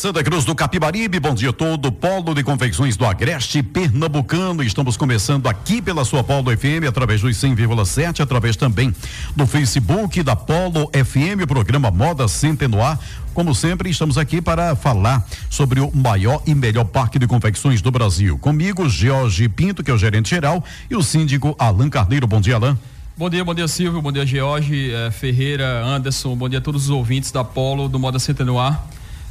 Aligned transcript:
Santa 0.00 0.24
Cruz 0.24 0.46
do 0.46 0.54
Capibaribe, 0.54 1.20
bom 1.20 1.34
dia 1.34 1.52
todo, 1.52 1.92
Polo 1.92 2.34
de 2.34 2.42
Confecções 2.42 2.96
do 2.96 3.04
Agreste 3.04 3.62
Pernambucano. 3.62 4.62
Estamos 4.62 4.96
começando 4.96 5.46
aqui 5.46 5.82
pela 5.82 6.06
sua 6.06 6.24
Polo 6.24 6.56
FM, 6.56 6.88
através 6.88 7.20
dos 7.20 7.36
100,7, 7.36 8.20
através 8.20 8.56
também 8.56 8.94
do 9.36 9.46
Facebook 9.46 10.22
da 10.22 10.34
Polo 10.34 10.90
FM, 10.94 11.46
programa 11.46 11.90
Moda 11.90 12.26
Centenoar. 12.28 12.98
Como 13.34 13.54
sempre, 13.54 13.90
estamos 13.90 14.16
aqui 14.16 14.40
para 14.40 14.74
falar 14.74 15.22
sobre 15.50 15.80
o 15.80 15.94
maior 15.94 16.42
e 16.46 16.54
melhor 16.54 16.86
parque 16.86 17.18
de 17.18 17.26
confecções 17.26 17.82
do 17.82 17.90
Brasil. 17.90 18.38
Comigo, 18.38 18.88
Jorge 18.88 19.50
Pinto, 19.50 19.84
que 19.84 19.90
é 19.90 19.94
o 19.94 19.98
gerente 19.98 20.30
geral, 20.30 20.64
e 20.88 20.96
o 20.96 21.02
síndico 21.02 21.54
Alan 21.58 21.90
Carneiro. 21.90 22.26
Bom 22.26 22.40
dia, 22.40 22.54
Alan. 22.54 22.78
Bom 23.18 23.28
dia, 23.28 23.44
bom 23.44 23.54
dia 23.54 23.68
Silvio, 23.68 24.00
bom 24.00 24.10
dia 24.10 24.24
George, 24.24 24.92
eh, 24.94 25.10
Ferreira, 25.10 25.84
Anderson, 25.84 26.34
bom 26.34 26.48
dia 26.48 26.58
a 26.58 26.62
todos 26.62 26.84
os 26.84 26.88
ouvintes 26.88 27.30
da 27.30 27.44
Polo 27.44 27.86
do 27.86 27.98
Moda 27.98 28.18
Centenoar 28.18 28.82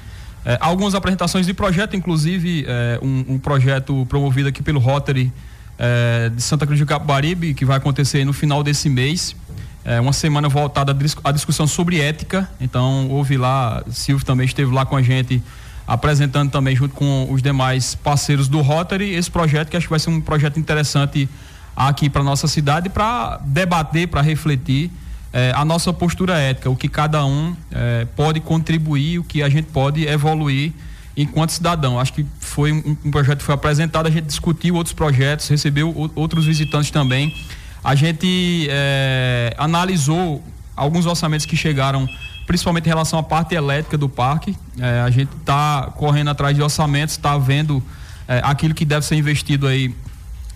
é, 0.44 0.56
algumas 0.61 0.94
apresentações 0.94 1.44
de 1.44 1.53
projeto, 1.53 1.97
inclusive 1.97 2.67
é, 2.69 3.00
um, 3.03 3.34
um, 3.34 3.39
projeto 3.39 4.06
promovido 4.09 4.49
aqui 4.49 4.62
pelo 4.62 4.78
Rotary 4.78 5.33
é, 5.78 6.31
de 6.31 6.43
Santa 6.43 6.66
Cruz 6.66 6.78
de 6.78 6.84
Capibaribe, 6.84 7.55
que 7.55 7.65
vai 7.65 7.77
acontecer 7.77 8.25
no 8.25 8.33
final 8.33 8.62
desse 8.62 8.89
mês. 8.89 9.37
É 9.84 10.00
uma 10.00 10.12
semana 10.12 10.49
voltada 10.49 10.97
à 11.25 11.33
discussão 11.33 11.66
sobre 11.66 12.00
ética. 12.00 12.50
Então, 12.61 13.09
houve 13.09 13.37
lá, 13.37 13.83
Silvio 13.91 14.27
também 14.27 14.44
esteve 14.44 14.72
lá 14.72 14.84
com 14.84 14.97
a 14.97 15.03
gente, 15.03 15.43
apresentando 15.87 16.50
também, 16.50 16.77
junto 16.77 16.94
com 16.94 17.28
os 17.31 17.41
demais 17.41 17.94
parceiros 17.94 18.49
do 18.49 18.61
Rotary, 18.61 19.15
esse 19.15 19.31
projeto, 19.31 19.69
que 19.69 19.77
acho 19.77 19.87
que 19.87 19.91
vai 19.91 19.99
ser 19.99 20.11
um 20.11 20.21
projeto 20.21 20.59
interessante 20.59 21.28
aqui 21.75 22.11
para 22.11 22.22
nossa 22.22 22.49
cidade, 22.49 22.88
para 22.88 23.38
debater, 23.44 24.09
para 24.09 24.21
refletir 24.21 24.91
é, 25.33 25.53
a 25.55 25.65
nossa 25.65 25.93
postura 25.93 26.37
ética, 26.37 26.69
o 26.69 26.77
que 26.77 26.88
cada 26.88 27.25
um 27.25 27.56
é, 27.71 28.06
pode 28.17 28.41
contribuir, 28.41 29.21
o 29.21 29.25
que 29.25 29.43
a 29.43 29.49
gente 29.49 29.67
pode 29.67 30.06
evoluir 30.06 30.72
enquanto 31.19 31.51
cidadão. 31.51 31.99
Acho 31.99 32.12
que 32.12 32.25
foi 32.39 32.73
um, 32.73 32.97
um, 33.05 33.11
projeto 33.11 33.39
que 33.39 33.45
foi 33.45 33.55
apresentado, 33.55 34.06
a 34.06 34.11
gente 34.11 34.27
discutiu 34.27 34.77
outros 34.77 34.95
projetos, 34.95 35.49
recebeu 35.49 35.91
o, 35.91 36.11
outros 36.15 36.47
visitantes 36.47 36.93
também. 36.93 37.34
A 37.83 37.97
gente 37.97 38.69
é, 38.71 39.53
analisou 39.59 40.43
alguns 40.77 41.06
orçamentos 41.06 41.45
que 41.45 41.56
chegaram, 41.56 42.09
principalmente 42.47 42.87
em 42.87 42.89
relação 42.89 43.19
à 43.19 43.23
parte 43.23 43.56
elétrica 43.56 43.99
do 43.99 44.09
parque. 44.09 44.56
É, 44.79 45.01
a 45.01 45.11
gente 45.11 45.31
está 45.37 45.93
correndo 45.97 46.31
atrás 46.31 46.55
de 46.55 46.62
orçamentos, 46.62 47.17
está 47.17 47.37
vendo 47.37 47.83
é, 48.29 48.41
aquilo 48.45 48.73
que 48.73 48.85
deve 48.85 49.05
ser 49.05 49.17
investido 49.17 49.67
aí 49.67 49.93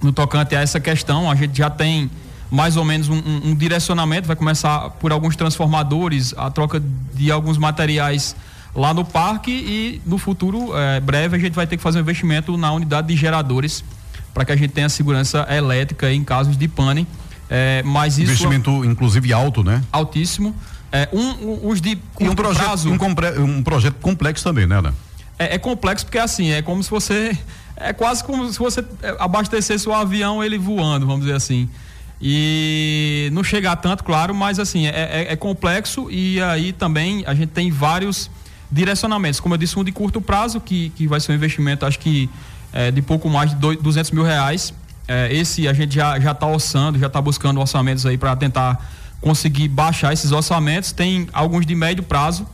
no 0.01 0.13
tocante 0.13 0.55
a 0.55 0.61
essa 0.61 0.79
questão. 0.79 1.29
A 1.29 1.35
gente 1.35 1.59
já 1.59 1.69
tem 1.69 2.09
mais 2.49 2.77
ou 2.77 2.85
menos 2.85 3.09
um, 3.09 3.17
um, 3.17 3.51
um 3.51 3.55
direcionamento, 3.55 4.29
vai 4.29 4.37
começar 4.37 4.91
por 4.91 5.11
alguns 5.11 5.35
transformadores, 5.35 6.35
a 6.37 6.51
troca 6.51 6.81
de 7.15 7.33
alguns 7.33 7.59
materiais 7.59 8.37
lá 8.75 8.95
no 8.95 9.05
parque 9.05 9.51
e 9.51 10.03
no 10.07 10.19
futuro 10.19 10.77
é, 10.77 11.01
breve 11.01 11.37
a 11.37 11.39
gente 11.39 11.55
vai 11.55 11.67
ter 11.67 11.77
que 11.77 11.83
fazer 11.83 11.99
um 11.99 12.03
investimento 12.03 12.57
na 12.57 12.73
unidade 12.73 13.09
de 13.09 13.17
geradores 13.17 13.85
para 14.33 14.45
que 14.45 14.53
a 14.53 14.57
gente 14.57 14.71
tenha 14.71 14.89
segurança 14.89 15.47
elétrica 15.51 16.11
em 16.11 16.25
casos 16.25 16.57
de 16.57 16.69
pane. 16.69 17.07
É, 17.51 17.83
mas 17.85 18.15
isso 18.17 18.33
investimento 18.33 18.85
inclusive 18.85 19.33
alto, 19.33 19.63
né? 19.63 19.83
Altíssimo. 19.93 20.55
É, 20.91 21.09
um, 21.13 21.21
um, 21.21 21.69
os 21.69 21.81
de 21.81 21.99
e 22.21 22.29
um 22.29 22.35
projeto, 22.35 22.65
prazo, 22.65 22.91
um, 22.91 23.59
um, 23.59 23.63
projeto 23.63 23.95
complexo 24.01 24.45
também, 24.45 24.67
né? 24.67 24.81
né? 24.81 24.93
É, 25.39 25.55
é, 25.55 25.59
complexo 25.59 26.05
porque 26.07 26.19
assim 26.19 26.51
é 26.51 26.63
como 26.63 26.83
se 26.83 26.91
você 26.91 27.37
é 27.77 27.93
quase 27.93 28.23
como 28.25 28.51
se 28.51 28.59
você 28.59 28.85
abastecesse 29.19 29.89
o 29.89 29.93
avião 29.93 30.43
ele 30.43 30.59
voando, 30.59 31.07
vamos 31.07 31.23
dizer 31.23 31.37
assim. 31.37 31.69
E 32.21 33.31
não 33.33 33.43
chegar 33.43 33.77
tanto, 33.77 34.05
claro, 34.05 34.35
mas 34.35 34.59
assim 34.59 34.87
é, 34.87 34.91
é, 34.91 35.33
é 35.33 35.37
complexo 35.37 36.09
e 36.11 36.41
aí 36.41 36.73
também 36.73 37.25
a 37.27 37.35
gente 37.35 37.51
tem 37.51 37.71
vários 37.71 38.31
direcionamentos. 38.73 39.39
Como 39.39 39.55
eu 39.55 39.59
disse, 39.59 39.79
um 39.79 39.85
de 39.85 39.93
curto 39.93 40.21
prazo, 40.21 40.59
que, 40.61 40.91
que 40.97 41.07
vai 41.07 41.21
ser 41.21 41.33
um 41.33 41.35
investimento, 41.35 41.85
acho 41.85 41.99
que 41.99 42.29
é, 42.73 42.91
de 42.91 43.03
pouco 43.03 43.29
mais 43.29 43.51
de 43.51 43.57
dois, 43.57 43.79
200 43.79 44.11
mil 44.13 44.25
reais. 44.25 44.73
É, 45.07 45.33
esse 45.33 45.69
a 45.69 45.75
gente 45.75 45.95
já 45.95 46.17
está 46.17 46.47
orçando, 46.47 46.99
já 46.99 47.07
está 47.07 47.21
buscando 47.21 47.61
orçamentos 47.61 48.07
aí 48.07 48.17
para 48.17 48.35
tentar 48.35 48.83
conseguir 49.21 49.69
baixar 49.69 50.13
esses 50.13 50.33
orçamentos. 50.33 50.91
Tem 50.91 51.29
alguns 51.33 51.67
de 51.67 51.75
médio 51.75 52.03
prazo, 52.03 52.47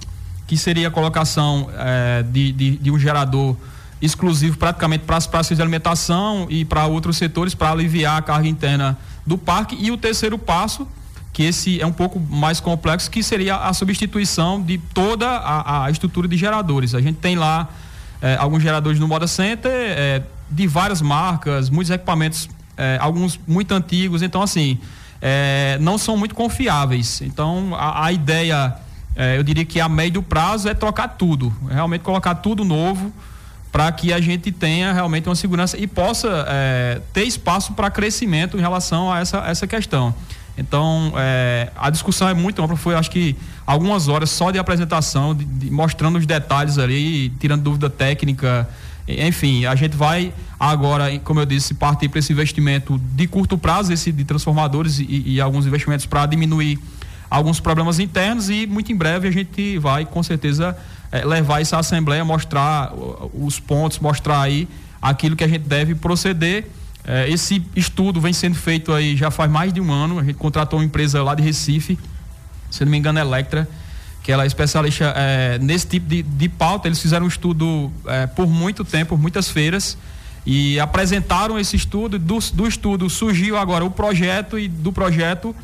que 0.46 0.56
seria 0.56 0.88
a 0.88 0.90
colocação 0.90 1.70
é, 1.76 2.24
de, 2.24 2.52
de, 2.52 2.76
de, 2.78 2.90
um 2.90 2.98
gerador 2.98 3.54
exclusivo 4.00 4.56
praticamente 4.56 5.04
para 5.04 5.16
as 5.16 5.26
praças 5.26 5.56
de 5.56 5.62
alimentação 5.62 6.46
e 6.48 6.64
para 6.64 6.86
outros 6.86 7.16
setores 7.16 7.54
para 7.54 7.70
aliviar 7.70 8.18
a 8.18 8.22
carga 8.22 8.48
interna 8.48 8.98
do 9.26 9.38
parque. 9.38 9.76
E 9.78 9.90
o 9.90 9.96
terceiro 9.96 10.38
passo 10.38 10.88
que 11.38 11.44
esse 11.44 11.81
é 11.81 11.87
um 11.87 11.93
pouco 11.93 12.19
mais 12.19 12.59
complexo, 12.59 13.09
que 13.09 13.22
seria 13.22 13.54
a 13.54 13.72
substituição 13.72 14.60
de 14.60 14.76
toda 14.76 15.25
a, 15.25 15.84
a 15.84 15.91
estrutura 15.93 16.26
de 16.26 16.37
geradores. 16.37 16.97
A 16.97 17.00
gente 17.00 17.19
tem 17.19 17.37
lá 17.37 17.69
é, 18.21 18.34
alguns 18.34 18.60
geradores 18.60 18.99
no 18.99 19.06
Moda 19.06 19.28
Center, 19.28 19.71
é, 19.71 20.22
de 20.50 20.66
várias 20.66 21.00
marcas, 21.00 21.71
muitos 21.71 21.93
equipamentos, 21.93 22.49
é, 22.76 22.99
alguns 23.00 23.38
muito 23.46 23.73
antigos, 23.73 24.20
então 24.20 24.43
assim, 24.43 24.81
não 25.79 25.96
são 25.96 26.17
muito 26.17 26.35
confiáveis. 26.35 27.20
Então 27.20 27.73
a, 27.76 28.06
a 28.06 28.12
ideia, 28.12 28.75
eu 29.37 29.44
diria 29.44 29.64
que 29.64 29.81
a 29.81 29.88
médio 29.88 30.25
prazo 30.25 30.69
é 30.69 30.75
trocar 30.75 31.06
tudo, 31.06 31.55
realmente 31.70 32.00
colocar 32.00 32.34
tudo 32.34 32.64
novo 32.64 33.12
para 33.70 33.93
que 33.93 34.12
a 34.12 34.20
gente 34.20 34.50
tenha 34.50 34.93
realmente 34.93 35.29
uma 35.29 35.37
segurança 35.37 35.79
e 35.79 35.87
possa 35.87 36.49
ter 37.12 37.23
espaço 37.23 37.75
para 37.75 37.88
crescimento 37.93 38.56
em 38.56 38.61
relação 38.61 39.12
a 39.12 39.20
essa, 39.20 39.38
essa 39.46 39.69
questão. 39.69 40.12
Então, 40.58 41.12
é, 41.16 41.70
a 41.76 41.88
discussão 41.88 42.28
é 42.28 42.34
muito 42.34 42.60
ampla, 42.60 42.76
foi 42.76 42.96
acho 42.96 43.10
que 43.10 43.37
algumas 43.64 44.08
horas 44.08 44.28
só 44.28 44.50
de 44.50 44.58
apresentação, 44.58 45.32
de, 45.32 45.44
de, 45.44 45.70
mostrando 45.70 46.19
os 46.19 46.26
detalhes 46.26 46.78
ali, 46.78 47.31
tirando 47.38 47.62
dúvida 47.62 47.88
técnica. 47.88 48.69
Enfim, 49.06 49.66
a 49.66 49.76
gente 49.76 49.96
vai 49.96 50.34
agora, 50.58 51.16
como 51.20 51.38
eu 51.38 51.46
disse, 51.46 51.75
partir 51.75 52.08
para 52.08 52.19
esse 52.19 52.32
investimento 52.32 53.00
de 53.14 53.28
curto 53.28 53.56
prazo, 53.56 53.93
esse 53.93 54.10
de 54.10 54.25
transformadores 54.25 54.99
e, 54.99 55.22
e 55.25 55.40
alguns 55.40 55.64
investimentos 55.64 56.06
para 56.06 56.26
diminuir 56.26 56.78
alguns 57.31 57.60
problemas 57.60 57.99
internos 57.99 58.49
e 58.49 58.66
muito 58.66 58.90
em 58.90 58.96
breve 58.96 59.28
a 59.28 59.31
gente 59.31 59.78
vai 59.78 60.06
com 60.06 60.22
certeza 60.22 60.76
é, 61.12 61.25
levar 61.25 61.60
essa 61.60 61.78
assembleia, 61.78 62.25
mostrar 62.25 62.93
os 63.34 63.60
pontos, 63.60 63.99
mostrar 63.99 64.40
aí 64.40 64.66
aquilo 65.00 65.37
que 65.37 65.44
a 65.44 65.49
gente 65.49 65.69
deve 65.69 65.94
proceder 65.94 66.66
É, 67.04 67.28
esse 67.30 67.62
estudo 67.74 68.20
vem 68.20 68.32
sendo 68.32 68.54
feito 68.54 68.92
aí 68.92 69.16
já 69.16 69.30
faz 69.30 69.50
mais 69.50 69.72
de 69.72 69.80
um 69.80 69.92
ano. 69.92 70.18
A 70.18 70.24
gente 70.24 70.36
contratou 70.36 70.78
uma 70.78 70.84
empresa 70.84 71.22
lá 71.22 71.34
de 71.34 71.42
Recife, 71.42 71.98
se 72.70 72.84
não 72.84 72.90
me 72.90 72.98
engano, 72.98 73.18
Electra, 73.18 73.68
que 74.22 74.30
ela 74.30 74.44
é 74.44 74.46
especialista 74.46 75.12
é, 75.16 75.58
nesse 75.58 75.86
tipo 75.86 76.06
de, 76.08 76.22
de 76.22 76.48
pauta. 76.48 76.88
Eles 76.88 77.00
fizeram 77.00 77.24
um 77.24 77.28
estudo 77.28 77.90
é, 78.06 78.26
por 78.26 78.46
muito 78.46 78.84
tempo, 78.84 79.16
muitas 79.16 79.48
feiras, 79.48 79.96
e 80.44 80.78
apresentaram 80.78 81.58
esse 81.58 81.76
estudo. 81.76 82.18
Do, 82.18 82.38
do 82.52 82.66
estudo 82.66 83.08
surgiu 83.08 83.56
agora 83.56 83.84
o 83.84 83.90
projeto, 83.90 84.58
e 84.58 84.68
do 84.68 84.92
projeto 84.92 85.54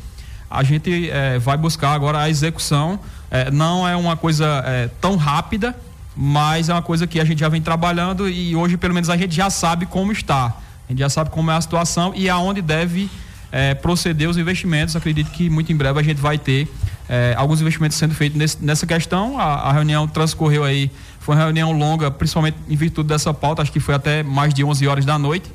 a 0.49 0.63
gente 0.63 1.09
é, 1.09 1.37
vai 1.39 1.57
buscar 1.57 1.93
agora 1.93 2.19
a 2.19 2.29
execução. 2.29 2.99
É, 3.29 3.51
não 3.51 3.87
é 3.87 3.95
uma 3.95 4.15
coisa 4.15 4.63
é, 4.65 4.89
tão 5.01 5.15
rápida, 5.15 5.75
mas 6.15 6.69
é 6.69 6.73
uma 6.73 6.81
coisa 6.81 7.05
que 7.05 7.19
a 7.19 7.25
gente 7.25 7.39
já 7.39 7.49
vem 7.49 7.61
trabalhando 7.61 8.29
e 8.29 8.55
hoje, 8.55 8.77
pelo 8.77 8.93
menos, 8.93 9.09
a 9.09 9.17
gente 9.17 9.35
já 9.35 9.49
sabe 9.49 9.85
como 9.85 10.11
está. 10.11 10.55
A 10.87 10.91
gente 10.91 10.99
já 10.99 11.09
sabe 11.09 11.29
como 11.29 11.49
é 11.49 11.55
a 11.55 11.61
situação 11.61 12.13
e 12.15 12.29
aonde 12.29 12.61
deve 12.61 13.09
é, 13.51 13.73
proceder 13.73 14.29
os 14.29 14.37
investimentos. 14.37 14.95
Acredito 14.95 15.31
que 15.31 15.49
muito 15.49 15.71
em 15.71 15.75
breve 15.75 15.99
a 15.99 16.03
gente 16.03 16.19
vai 16.21 16.37
ter 16.37 16.67
é, 17.09 17.33
alguns 17.37 17.61
investimentos 17.61 17.97
sendo 17.97 18.13
feitos 18.13 18.37
nesse, 18.37 18.63
nessa 18.63 18.85
questão. 18.85 19.39
A, 19.39 19.69
a, 19.69 19.71
reunião 19.71 20.07
transcorreu 20.07 20.63
aí, 20.63 20.91
foi 21.19 21.35
uma 21.35 21.43
reunião 21.43 21.71
longa, 21.71 22.11
principalmente 22.11 22.57
em 22.69 22.75
virtude 22.75 23.09
dessa 23.09 23.33
pauta, 23.33 23.61
acho 23.61 23.71
que 23.71 23.79
foi 23.79 23.95
até 23.95 24.21
mais 24.23 24.53
de 24.53 24.63
11 24.63 24.87
horas 24.87 25.05
da 25.05 25.17
noite. 25.17 25.49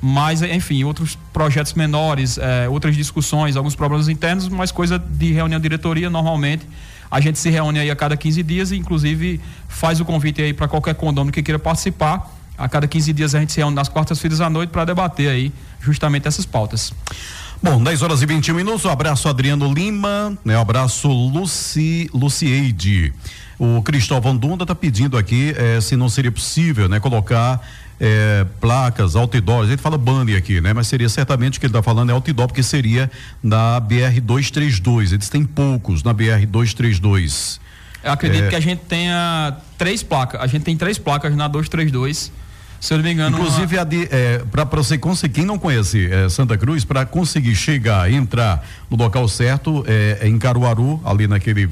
Mas, 0.00 0.42
enfim, 0.42 0.84
outros 0.84 1.18
projetos 1.32 1.72
menores, 1.72 2.36
é, 2.36 2.68
outras 2.68 2.94
discussões, 2.94 3.56
alguns 3.56 3.74
problemas 3.74 4.08
internos, 4.08 4.48
mas 4.48 4.70
coisa 4.70 4.98
de 4.98 5.32
reunião 5.32 5.58
de 5.58 5.62
diretoria, 5.62 6.10
normalmente. 6.10 6.66
A 7.10 7.20
gente 7.20 7.38
se 7.38 7.48
reúne 7.48 7.78
aí 7.78 7.90
a 7.90 7.96
cada 7.96 8.16
15 8.16 8.42
dias 8.42 8.70
e, 8.70 8.76
inclusive, 8.76 9.40
faz 9.68 9.98
o 9.98 10.04
convite 10.04 10.42
aí 10.42 10.52
para 10.52 10.68
qualquer 10.68 10.94
condomínio 10.94 11.32
que 11.32 11.42
queira 11.42 11.58
participar 11.58 12.35
a 12.56 12.68
cada 12.68 12.86
15 12.86 13.12
dias 13.12 13.34
a 13.34 13.40
gente 13.40 13.52
se 13.52 13.58
reúne 13.58 13.74
nas 13.74 13.88
quartas-feiras 13.88 14.40
à 14.40 14.48
noite 14.48 14.70
para 14.70 14.84
debater 14.84 15.28
aí 15.28 15.52
justamente 15.80 16.26
essas 16.26 16.46
pautas. 16.46 16.92
Bom, 17.62 17.82
10 17.82 18.02
horas 18.02 18.22
e 18.22 18.26
21 18.26 18.54
minutos. 18.54 18.84
Um 18.84 18.90
abraço 18.90 19.28
Adriano 19.28 19.72
Lima, 19.72 20.36
né? 20.44 20.56
Um 20.58 20.60
abraço 20.60 21.08
Luci, 21.08 22.08
Lucieide. 22.12 23.12
O 23.58 23.80
Cristóvão 23.82 24.36
Dunda 24.36 24.64
está 24.64 24.74
pedindo 24.74 25.16
aqui 25.16 25.54
eh, 25.56 25.80
se 25.80 25.96
não 25.96 26.10
seria 26.10 26.30
possível, 26.30 26.90
né, 26.90 27.00
colocar 27.00 27.66
eh, 27.98 28.44
placas, 28.60 29.16
outdoors. 29.16 29.68
Ele 29.68 29.78
fala 29.78 29.96
banner 29.96 30.36
aqui, 30.36 30.60
né? 30.60 30.74
Mas 30.74 30.88
seria 30.88 31.08
certamente 31.08 31.56
o 31.56 31.60
que 31.60 31.66
ele 31.66 31.70
está 31.70 31.82
falando 31.82 32.10
é 32.10 32.12
outdoor, 32.12 32.48
porque 32.48 32.62
seria 32.62 33.10
na 33.42 33.80
BR 33.80 34.20
232. 34.22 35.12
Eles 35.12 35.30
têm 35.30 35.44
poucos 35.44 36.02
na 36.02 36.12
BR 36.12 36.44
232. 36.46 37.58
Eu 38.04 38.12
acredito 38.12 38.44
é... 38.44 38.48
que 38.50 38.56
a 38.56 38.60
gente 38.60 38.80
tenha 38.80 39.56
três 39.78 40.02
placas. 40.02 40.40
A 40.40 40.46
gente 40.46 40.62
tem 40.62 40.76
três 40.76 40.98
placas 40.98 41.34
na 41.34 41.48
232 41.48 42.30
se 42.80 42.92
eu 42.92 42.98
não 42.98 43.04
me 43.04 43.12
engano. 43.12 43.38
Inclusive, 43.38 43.76
uma... 43.76 43.88
é, 44.10 44.38
para 44.50 44.64
você 44.64 44.98
conseguir, 44.98 45.34
quem 45.34 45.44
não 45.44 45.58
conhece 45.58 46.10
é, 46.10 46.28
Santa 46.28 46.56
Cruz, 46.56 46.84
para 46.84 47.04
conseguir 47.04 47.54
chegar, 47.54 48.10
entrar 48.10 48.64
no 48.90 48.96
local 48.96 49.26
certo, 49.28 49.84
é, 49.86 50.18
é 50.22 50.28
em 50.28 50.38
Caruaru, 50.38 51.00
ali 51.04 51.26
naquele. 51.26 51.68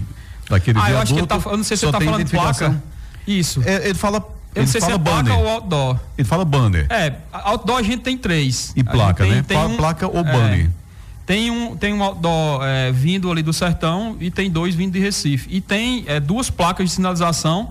Naquele 0.51 0.79
ah, 0.79 0.91
eu 0.91 0.99
acho 0.99 1.15
que 1.15 1.21
ele 1.21 1.27
tá, 1.27 1.41
eu 1.45 1.57
não 1.57 1.65
sei 1.65 1.77
se 1.77 1.85
ele 1.85 1.93
tá 1.93 2.01
falando 2.01 2.29
placa. 2.29 2.83
Isso. 3.27 3.63
É, 3.65 3.89
ele 3.89 3.95
fala. 3.95 4.23
Eu 4.55 4.63
não 4.63 4.69
sei 4.69 4.81
se 4.81 4.91
é 4.91 4.99
banner. 4.99 5.25
placa 5.25 5.41
ou 5.41 5.49
outdoor. 5.49 5.99
Ele 6.17 6.29
fala 6.29 6.45
banner. 6.45 6.87
É, 6.89 7.15
outdoor 7.33 7.79
a 7.79 7.83
gente 7.83 8.03
tem 8.03 8.17
três. 8.17 8.73
E 8.77 8.85
placa, 8.85 9.25
tem, 9.25 9.33
né? 9.33 9.45
Tem 9.47 9.59
um, 9.59 9.77
placa 9.77 10.07
ou 10.07 10.23
banner. 10.23 10.67
É, 10.67 10.85
tem 11.27 11.51
um, 11.51 11.77
tem 11.77 11.93
um 11.93 12.03
outdoor 12.03 12.63
é, 12.63 12.93
vindo 12.93 13.31
ali 13.31 13.43
do 13.43 13.53
sertão 13.53 14.17
e 14.21 14.31
tem 14.31 14.51
dois 14.51 14.75
vindo 14.75 14.93
de 14.93 15.01
Recife. 15.01 15.49
E 15.51 15.61
tem 15.61 16.05
é, 16.07 16.21
duas 16.21 16.51
placas 16.51 16.89
de 16.89 16.95
sinalização 16.95 17.71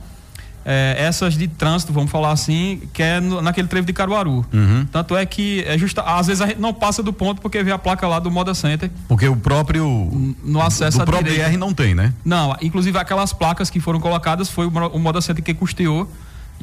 é, 0.65 0.95
essas 0.97 1.37
de 1.37 1.47
trânsito, 1.47 1.91
vamos 1.91 2.11
falar 2.11 2.31
assim, 2.31 2.81
que 2.93 3.01
é 3.01 3.19
no, 3.19 3.41
naquele 3.41 3.67
trevo 3.67 3.85
de 3.85 3.93
Caruaru. 3.93 4.45
Uhum. 4.53 4.85
Tanto 4.91 5.15
é 5.15 5.25
que 5.25 5.63
é 5.67 5.77
justa, 5.77 6.01
às 6.01 6.27
vezes 6.27 6.41
a 6.41 6.47
gente 6.47 6.59
não 6.59 6.73
passa 6.73 7.03
do 7.03 7.11
ponto 7.11 7.41
porque 7.41 7.61
vê 7.63 7.71
a 7.71 7.77
placa 7.77 8.07
lá 8.07 8.19
do 8.19 8.31
Moda 8.31 8.53
Center. 8.53 8.89
Porque 9.07 9.27
o 9.27 9.35
próprio 9.35 10.35
no 10.43 10.61
acesso 10.61 10.99
do 10.99 11.05
próprio 11.05 11.33
BR 11.33 11.57
não 11.57 11.73
tem, 11.73 11.93
né? 11.93 12.13
Não, 12.23 12.55
inclusive 12.61 12.97
aquelas 12.97 13.33
placas 13.33 13.69
que 13.69 13.79
foram 13.79 13.99
colocadas 13.99 14.49
foi 14.49 14.65
o, 14.65 14.69
o 14.69 14.99
Moda 14.99 15.21
Center 15.21 15.43
que 15.43 15.53
custeou 15.53 16.09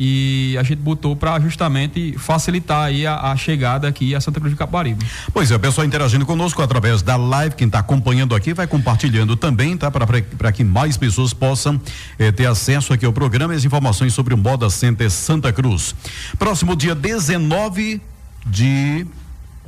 e 0.02 0.56
a 0.58 0.62
gente 0.62 0.78
botou 0.78 1.14
para 1.14 1.38
justamente 1.40 2.14
facilitar 2.16 2.84
aí 2.84 3.06
a, 3.06 3.32
a, 3.32 3.36
chegada 3.36 3.86
aqui 3.86 4.14
a 4.14 4.20
Santa 4.20 4.40
Cruz 4.40 4.50
de 4.50 4.58
Caparibe. 4.58 5.04
Pois 5.30 5.50
é, 5.50 5.56
o 5.56 5.60
pessoal 5.60 5.86
interagindo 5.86 6.24
conosco 6.24 6.62
através 6.62 7.02
da 7.02 7.18
live, 7.18 7.54
quem 7.54 7.66
está 7.66 7.80
acompanhando 7.80 8.34
aqui 8.34 8.54
vai 8.54 8.66
compartilhando 8.66 9.36
também, 9.36 9.76
tá? 9.76 9.90
Para 9.90 10.52
que 10.52 10.64
mais 10.64 10.96
pessoas 10.96 11.34
possam 11.34 11.78
eh, 12.18 12.32
ter 12.32 12.46
acesso 12.46 12.94
aqui 12.94 13.04
ao 13.04 13.12
programa 13.12 13.52
e 13.52 13.58
as 13.58 13.64
informações 13.66 14.14
sobre 14.14 14.32
o 14.32 14.38
Moda 14.38 14.70
Center 14.70 15.10
Santa 15.10 15.52
Cruz. 15.52 15.94
Próximo 16.38 16.74
dia 16.74 16.94
19 16.94 18.00
de 18.46 19.06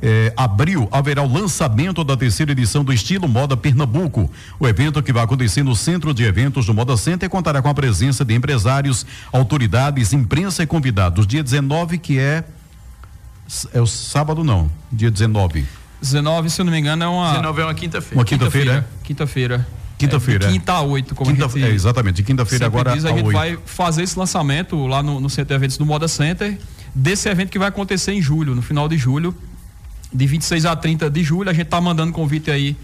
eh, 0.05 0.33
abril 0.35 0.89
haverá 0.91 1.23
o 1.23 1.31
lançamento 1.31 2.03
da 2.03 2.17
terceira 2.17 2.51
edição 2.51 2.83
do 2.83 2.91
Estilo 2.91 3.25
Moda 3.25 3.55
Pernambuco. 3.55 4.29
O 4.59 4.67
evento 4.67 5.01
que 5.01 5.13
vai 5.13 5.23
acontecer 5.23 5.63
no 5.63 5.73
Centro 5.77 6.13
de 6.13 6.25
Eventos 6.25 6.65
do 6.65 6.73
Moda 6.73 6.97
Center 6.97 7.29
contará 7.29 7.61
com 7.61 7.69
a 7.69 7.73
presença 7.73 8.25
de 8.25 8.33
empresários, 8.33 9.05
autoridades, 9.31 10.11
imprensa 10.11 10.61
e 10.61 10.67
convidados. 10.67 11.25
Dia 11.25 11.41
19, 11.41 11.97
que 11.97 12.19
é. 12.19 12.43
É 13.73 13.79
o 13.79 13.87
sábado, 13.87 14.43
não. 14.43 14.69
Dia 14.91 15.09
19. 15.09 15.65
19, 16.01 16.49
se 16.49 16.59
eu 16.59 16.65
não 16.65 16.73
me 16.73 16.79
engano, 16.79 17.01
é 17.01 17.07
uma. 17.07 17.29
19 17.29 17.61
é 17.61 17.63
uma 17.63 17.73
quinta-feira. 17.73 18.15
Uma 18.17 18.25
quinta-feira? 18.25 18.87
Quinta-feira. 19.05 19.67
Quinta-feira. 19.97 20.47
É, 20.47 20.51
quinta 20.51 20.73
a 20.73 20.81
oito, 20.81 21.15
como 21.15 21.31
quinta, 21.31 21.45
a 21.45 21.47
gente, 21.47 21.63
é, 21.63 21.69
Exatamente, 21.69 22.15
de 22.17 22.23
quinta-feira 22.23 22.65
agora 22.65 22.91
diz, 22.91 23.05
a, 23.05 23.09
a 23.09 23.11
gente 23.13 23.27
8. 23.27 23.33
vai 23.33 23.57
fazer 23.65 24.03
esse 24.03 24.19
lançamento 24.19 24.85
lá 24.85 25.01
no, 25.01 25.21
no 25.21 25.29
Centro 25.29 25.49
de 25.49 25.53
Eventos 25.53 25.77
do 25.77 25.85
Moda 25.85 26.09
Center, 26.09 26.59
desse 26.93 27.29
evento 27.29 27.49
que 27.49 27.59
vai 27.59 27.69
acontecer 27.69 28.11
em 28.11 28.21
julho, 28.21 28.53
no 28.53 28.61
final 28.61 28.89
de 28.89 28.97
julho 28.97 29.33
de 30.13 30.27
26 30.27 30.65
a 30.65 30.75
30 30.75 31.09
de 31.09 31.23
julho. 31.23 31.49
A 31.49 31.53
gente 31.53 31.65
está 31.65 31.81
mandando 31.81 32.11
convite 32.11 32.51
aí 32.51 32.75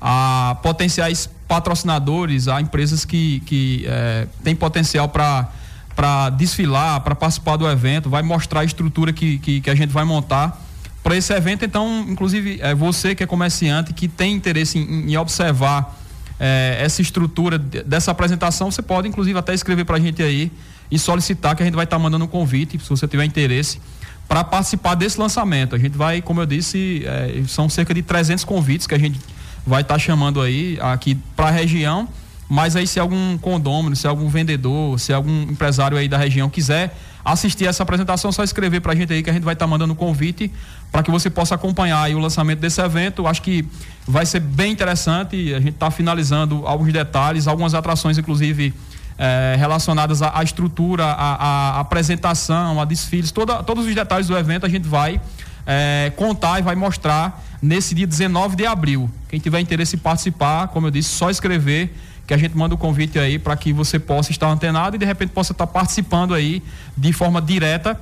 a 0.00 0.56
potenciais 0.62 1.28
patrocinadores, 1.48 2.48
a 2.48 2.60
empresas 2.60 3.04
que, 3.04 3.40
que 3.40 3.84
é, 3.86 4.26
têm 4.42 4.54
potencial 4.54 5.08
para 5.08 5.48
para 5.96 6.28
desfilar, 6.28 7.00
para 7.00 7.14
participar 7.14 7.56
do 7.56 7.66
evento, 7.66 8.10
vai 8.10 8.22
mostrar 8.22 8.60
a 8.60 8.64
estrutura 8.64 9.14
que, 9.14 9.38
que, 9.38 9.62
que 9.62 9.70
a 9.70 9.74
gente 9.74 9.94
vai 9.94 10.04
montar 10.04 10.62
para 11.02 11.16
esse 11.16 11.32
evento. 11.32 11.64
Então, 11.64 12.04
inclusive, 12.06 12.58
é, 12.60 12.74
você 12.74 13.14
que 13.14 13.22
é 13.22 13.26
comerciante, 13.26 13.94
que 13.94 14.06
tem 14.06 14.34
interesse 14.34 14.78
em, 14.78 15.10
em 15.10 15.16
observar 15.16 15.98
é, 16.38 16.76
essa 16.80 17.00
estrutura 17.00 17.58
dessa 17.58 18.10
apresentação, 18.10 18.70
você 18.70 18.82
pode, 18.82 19.08
inclusive, 19.08 19.38
até 19.38 19.54
escrever 19.54 19.86
para 19.86 19.96
a 19.96 20.00
gente 20.00 20.22
aí 20.22 20.52
e 20.90 20.98
solicitar 20.98 21.56
que 21.56 21.62
a 21.62 21.66
gente 21.66 21.74
vai 21.74 21.84
estar 21.84 21.96
tá 21.96 22.02
mandando 22.02 22.26
um 22.26 22.28
convite, 22.28 22.78
se 22.78 22.90
você 22.90 23.08
tiver 23.08 23.24
interesse 23.24 23.80
para 24.28 24.42
participar 24.42 24.94
desse 24.94 25.18
lançamento. 25.18 25.74
A 25.74 25.78
gente 25.78 25.96
vai, 25.96 26.20
como 26.20 26.40
eu 26.40 26.46
disse, 26.46 27.02
é, 27.06 27.42
são 27.46 27.68
cerca 27.68 27.94
de 27.94 28.02
300 28.02 28.44
convites 28.44 28.86
que 28.86 28.94
a 28.94 28.98
gente 28.98 29.20
vai 29.66 29.82
estar 29.82 29.94
tá 29.94 29.98
chamando 29.98 30.40
aí 30.40 30.78
aqui 30.80 31.14
para 31.36 31.48
a 31.48 31.50
região. 31.50 32.08
Mas 32.48 32.76
aí 32.76 32.86
se 32.86 33.00
algum 33.00 33.36
condômino, 33.38 33.96
se 33.96 34.06
algum 34.06 34.28
vendedor, 34.28 35.00
se 35.00 35.12
algum 35.12 35.42
empresário 35.42 35.98
aí 35.98 36.06
da 36.08 36.16
região 36.16 36.48
quiser 36.48 36.96
assistir 37.24 37.66
essa 37.66 37.82
apresentação, 37.82 38.30
só 38.30 38.44
escrever 38.44 38.80
para 38.80 38.92
a 38.92 38.94
gente 38.94 39.12
aí 39.12 39.20
que 39.20 39.28
a 39.28 39.32
gente 39.32 39.42
vai 39.42 39.54
estar 39.54 39.64
tá 39.64 39.70
mandando 39.70 39.92
um 39.92 39.96
convite 39.96 40.52
para 40.92 41.02
que 41.02 41.10
você 41.10 41.28
possa 41.28 41.56
acompanhar 41.56 42.08
o 42.10 42.18
lançamento 42.20 42.60
desse 42.60 42.80
evento. 42.80 43.26
Acho 43.26 43.42
que 43.42 43.66
vai 44.06 44.24
ser 44.24 44.38
bem 44.38 44.70
interessante. 44.70 45.52
A 45.54 45.58
gente 45.58 45.74
está 45.74 45.90
finalizando 45.90 46.64
alguns 46.64 46.92
detalhes, 46.92 47.48
algumas 47.48 47.74
atrações, 47.74 48.16
inclusive 48.16 48.72
é, 49.18 49.56
relacionadas 49.58 50.22
à, 50.22 50.38
à 50.38 50.42
estrutura, 50.42 51.04
à, 51.04 51.34
à, 51.76 51.80
apresentação, 51.80 52.80
a 52.80 52.84
desfiles, 52.84 53.30
toda, 53.30 53.62
todos 53.62 53.86
os 53.86 53.94
detalhes 53.94 54.26
do 54.26 54.36
evento 54.36 54.66
a 54.66 54.68
gente 54.68 54.86
vai 54.86 55.20
é, 55.66 56.12
contar 56.16 56.58
e 56.58 56.62
vai 56.62 56.74
mostrar 56.74 57.42
nesse 57.60 57.94
dia 57.94 58.06
19 58.06 58.56
de 58.56 58.66
abril. 58.66 59.10
Quem 59.28 59.40
tiver 59.40 59.60
interesse 59.60 59.96
em 59.96 59.98
participar, 59.98 60.68
como 60.68 60.86
eu 60.86 60.90
disse, 60.90 61.10
só 61.10 61.30
escrever 61.30 61.94
que 62.26 62.34
a 62.34 62.36
gente 62.36 62.56
manda 62.56 62.74
o 62.74 62.78
convite 62.78 63.18
aí 63.18 63.38
para 63.38 63.56
que 63.56 63.72
você 63.72 63.98
possa 63.98 64.30
estar 64.32 64.48
antenado 64.48 64.96
e 64.96 64.98
de 64.98 65.06
repente 65.06 65.30
possa 65.30 65.52
estar 65.52 65.66
participando 65.66 66.34
aí 66.34 66.62
de 66.96 67.12
forma 67.12 67.40
direta. 67.40 67.98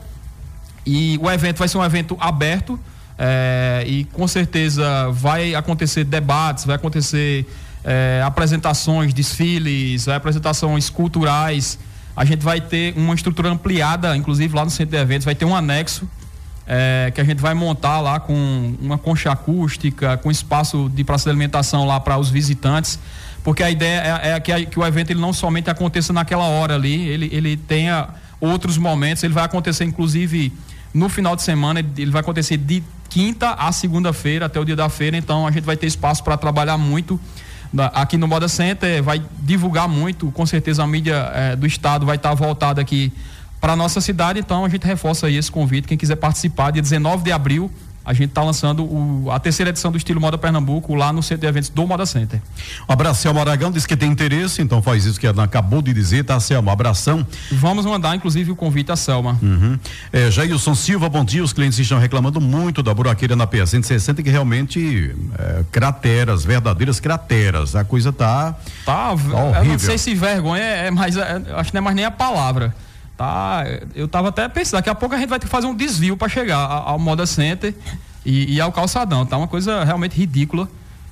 E 0.86 1.18
o 1.22 1.30
evento 1.30 1.58
vai 1.58 1.68
ser 1.68 1.78
um 1.78 1.84
evento 1.84 2.16
aberto 2.18 2.80
é, 3.18 3.84
e 3.86 4.04
com 4.06 4.26
certeza 4.26 5.10
vai 5.12 5.54
acontecer 5.54 6.04
debates, 6.04 6.64
vai 6.64 6.76
acontecer 6.76 7.46
é, 7.84 8.22
apresentações, 8.24 9.12
desfiles, 9.12 10.08
apresentações 10.08 10.88
culturais. 10.88 11.78
A 12.16 12.24
gente 12.24 12.42
vai 12.42 12.60
ter 12.60 12.94
uma 12.96 13.14
estrutura 13.14 13.50
ampliada, 13.50 14.16
inclusive 14.16 14.54
lá 14.54 14.64
no 14.64 14.70
centro 14.70 14.96
de 14.96 15.02
eventos, 15.02 15.24
vai 15.24 15.34
ter 15.34 15.44
um 15.44 15.54
anexo 15.54 16.08
é, 16.66 17.12
que 17.14 17.20
a 17.20 17.24
gente 17.24 17.40
vai 17.40 17.54
montar 17.54 18.00
lá 18.00 18.18
com 18.18 18.74
uma 18.80 18.96
concha 18.96 19.30
acústica, 19.30 20.16
com 20.16 20.30
espaço 20.30 20.90
de 20.94 21.04
praça 21.04 21.24
de 21.24 21.30
alimentação 21.30 21.86
lá 21.86 22.00
para 22.00 22.16
os 22.18 22.30
visitantes, 22.30 22.98
porque 23.42 23.62
a 23.62 23.70
ideia 23.70 24.20
é, 24.22 24.30
é 24.30 24.40
que, 24.40 24.66
que, 24.66 24.78
o 24.78 24.86
evento 24.86 25.10
ele 25.10 25.20
não 25.20 25.32
somente 25.32 25.68
aconteça 25.68 26.12
naquela 26.12 26.44
hora 26.44 26.74
ali, 26.74 27.06
ele, 27.08 27.28
ele 27.32 27.56
tenha 27.56 28.08
outros 28.40 28.78
momentos, 28.78 29.22
ele 29.22 29.34
vai 29.34 29.44
acontecer 29.44 29.84
inclusive 29.84 30.52
no 30.92 31.08
final 31.08 31.36
de 31.36 31.42
semana, 31.42 31.80
ele 31.80 32.10
vai 32.10 32.20
acontecer 32.20 32.56
de 32.56 32.82
quinta 33.10 33.50
a 33.50 33.70
segunda-feira 33.72 34.46
até 34.46 34.58
o 34.58 34.64
dia 34.64 34.76
da 34.76 34.88
feira, 34.88 35.16
então 35.16 35.46
a 35.46 35.50
gente 35.50 35.64
vai 35.64 35.76
ter 35.76 35.86
espaço 35.86 36.24
para 36.24 36.36
trabalhar 36.36 36.78
muito 36.78 37.20
aqui 37.92 38.16
no 38.16 38.28
Moda 38.28 38.48
Center, 38.48 39.02
vai 39.02 39.22
divulgar 39.40 39.88
muito, 39.88 40.30
com 40.30 40.46
certeza 40.46 40.82
a 40.82 40.86
mídia 40.86 41.30
é, 41.34 41.56
do 41.56 41.66
estado 41.66 42.06
vai 42.06 42.16
estar 42.16 42.32
voltada 42.34 42.80
aqui 42.80 43.12
para 43.60 43.74
nossa 43.74 44.00
cidade, 44.00 44.38
então 44.38 44.64
a 44.64 44.68
gente 44.68 44.86
reforça 44.86 45.26
aí 45.26 45.36
esse 45.36 45.50
convite, 45.50 45.88
quem 45.88 45.96
quiser 45.96 46.16
participar, 46.16 46.70
dia 46.70 46.82
19 46.82 47.24
de 47.24 47.32
abril, 47.32 47.70
a 48.04 48.12
gente 48.12 48.30
está 48.30 48.42
lançando 48.42 48.84
o, 48.84 49.30
a 49.30 49.40
terceira 49.40 49.70
edição 49.70 49.90
do 49.90 49.96
Estilo 49.96 50.20
Moda 50.20 50.36
Pernambuco 50.36 50.94
lá 50.94 51.12
no 51.12 51.22
Centro 51.22 51.42
de 51.42 51.46
Eventos 51.46 51.70
do 51.70 51.86
Moda 51.86 52.04
Center. 52.04 52.40
Um 52.88 52.92
abraço, 52.92 53.22
Selma 53.22 53.40
Aragão, 53.40 53.70
disse 53.70 53.88
que 53.88 53.96
tem 53.96 54.10
interesse, 54.10 54.60
então 54.60 54.82
faz 54.82 55.04
isso 55.06 55.18
que 55.18 55.26
ela 55.26 55.44
acabou 55.44 55.80
de 55.80 55.92
dizer, 55.94 56.24
tá, 56.24 56.38
Selma? 56.38 56.72
Abração. 56.72 57.26
Vamos 57.50 57.86
mandar, 57.86 58.14
inclusive, 58.14 58.50
o 58.50 58.56
convite 58.56 58.92
à 58.92 58.96
Selma. 58.96 59.38
Uhum. 59.42 59.78
É, 60.12 60.30
Jailson 60.30 60.74
Silva, 60.74 61.08
bom 61.08 61.24
dia. 61.24 61.42
Os 61.42 61.52
clientes 61.52 61.78
estão 61.78 61.98
reclamando 61.98 62.40
muito 62.40 62.82
da 62.82 62.92
buraqueira 62.92 63.34
na 63.34 63.46
PA 63.46 63.66
160, 63.66 64.22
que 64.22 64.30
realmente 64.30 65.14
é, 65.38 65.64
crateras, 65.72 66.44
verdadeiras 66.44 67.00
crateras. 67.00 67.74
A 67.74 67.84
coisa 67.84 68.12
tá. 68.12 68.54
Tá, 68.84 69.06
tá 69.06 69.12
horrível. 69.12 69.54
Eu 69.54 69.64
não 69.64 69.78
sei 69.78 69.96
se 69.96 70.14
vergonha 70.14 70.62
é, 70.62 70.86
é 70.86 70.90
mais. 70.90 71.16
É, 71.16 71.42
acho 71.54 71.70
que 71.70 71.74
não 71.74 71.80
é 71.80 71.84
mais 71.84 71.96
nem 71.96 72.04
a 72.04 72.10
palavra. 72.10 72.74
Tá, 73.16 73.64
eu 73.94 74.08
tava 74.08 74.30
até 74.30 74.48
pensando, 74.48 74.78
daqui 74.78 74.90
a 74.90 74.94
pouco 74.94 75.14
a 75.14 75.18
gente 75.18 75.28
vai 75.28 75.38
ter 75.38 75.46
que 75.46 75.50
fazer 75.50 75.68
um 75.68 75.74
desvio 75.74 76.16
para 76.16 76.28
chegar 76.28 76.58
ao 76.58 76.98
Moda 76.98 77.24
Center 77.26 77.72
e, 78.26 78.54
e, 78.54 78.60
ao 78.60 78.72
calçadão. 78.72 79.24
Tá 79.24 79.36
uma 79.36 79.46
coisa 79.46 79.84
realmente 79.84 80.16
ridícula. 80.16 80.68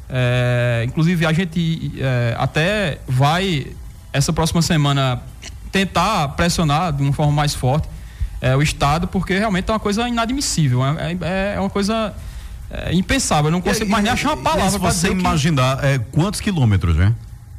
É, 0.09 0.85
inclusive 0.87 1.25
a 1.25 1.33
gente 1.33 1.93
é, 1.99 2.35
até 2.39 2.99
vai 3.07 3.69
essa 4.13 4.33
próxima 4.33 4.61
semana 4.61 5.23
tentar 5.71 6.29
pressionar 6.31 6.93
de 6.93 7.03
uma 7.03 7.13
forma 7.13 7.33
mais 7.33 7.55
forte 7.55 7.89
é, 8.41 8.57
o 8.57 8.61
Estado, 8.61 9.07
porque 9.07 9.39
realmente 9.39 9.71
é 9.71 9.73
uma 9.73 9.79
coisa 9.79 10.07
inadmissível. 10.09 10.85
É, 10.85 11.13
é, 11.13 11.55
é 11.57 11.61
uma 11.61 11.71
coisa 11.71 12.13
é, 12.69 12.93
impensável. 12.93 13.47
Eu 13.47 13.53
não 13.53 13.61
consigo 13.61 13.89
mais 13.89 14.03
nem 14.03 14.13
achar 14.13 14.31
uma 14.31 14.43
palavra 14.43 14.79
para 14.79 14.91
você 14.91 15.09
imaginar 15.09 15.79
que... 15.79 15.99
quantos 16.11 16.41
quilômetros, 16.41 16.97
né? 16.97 17.15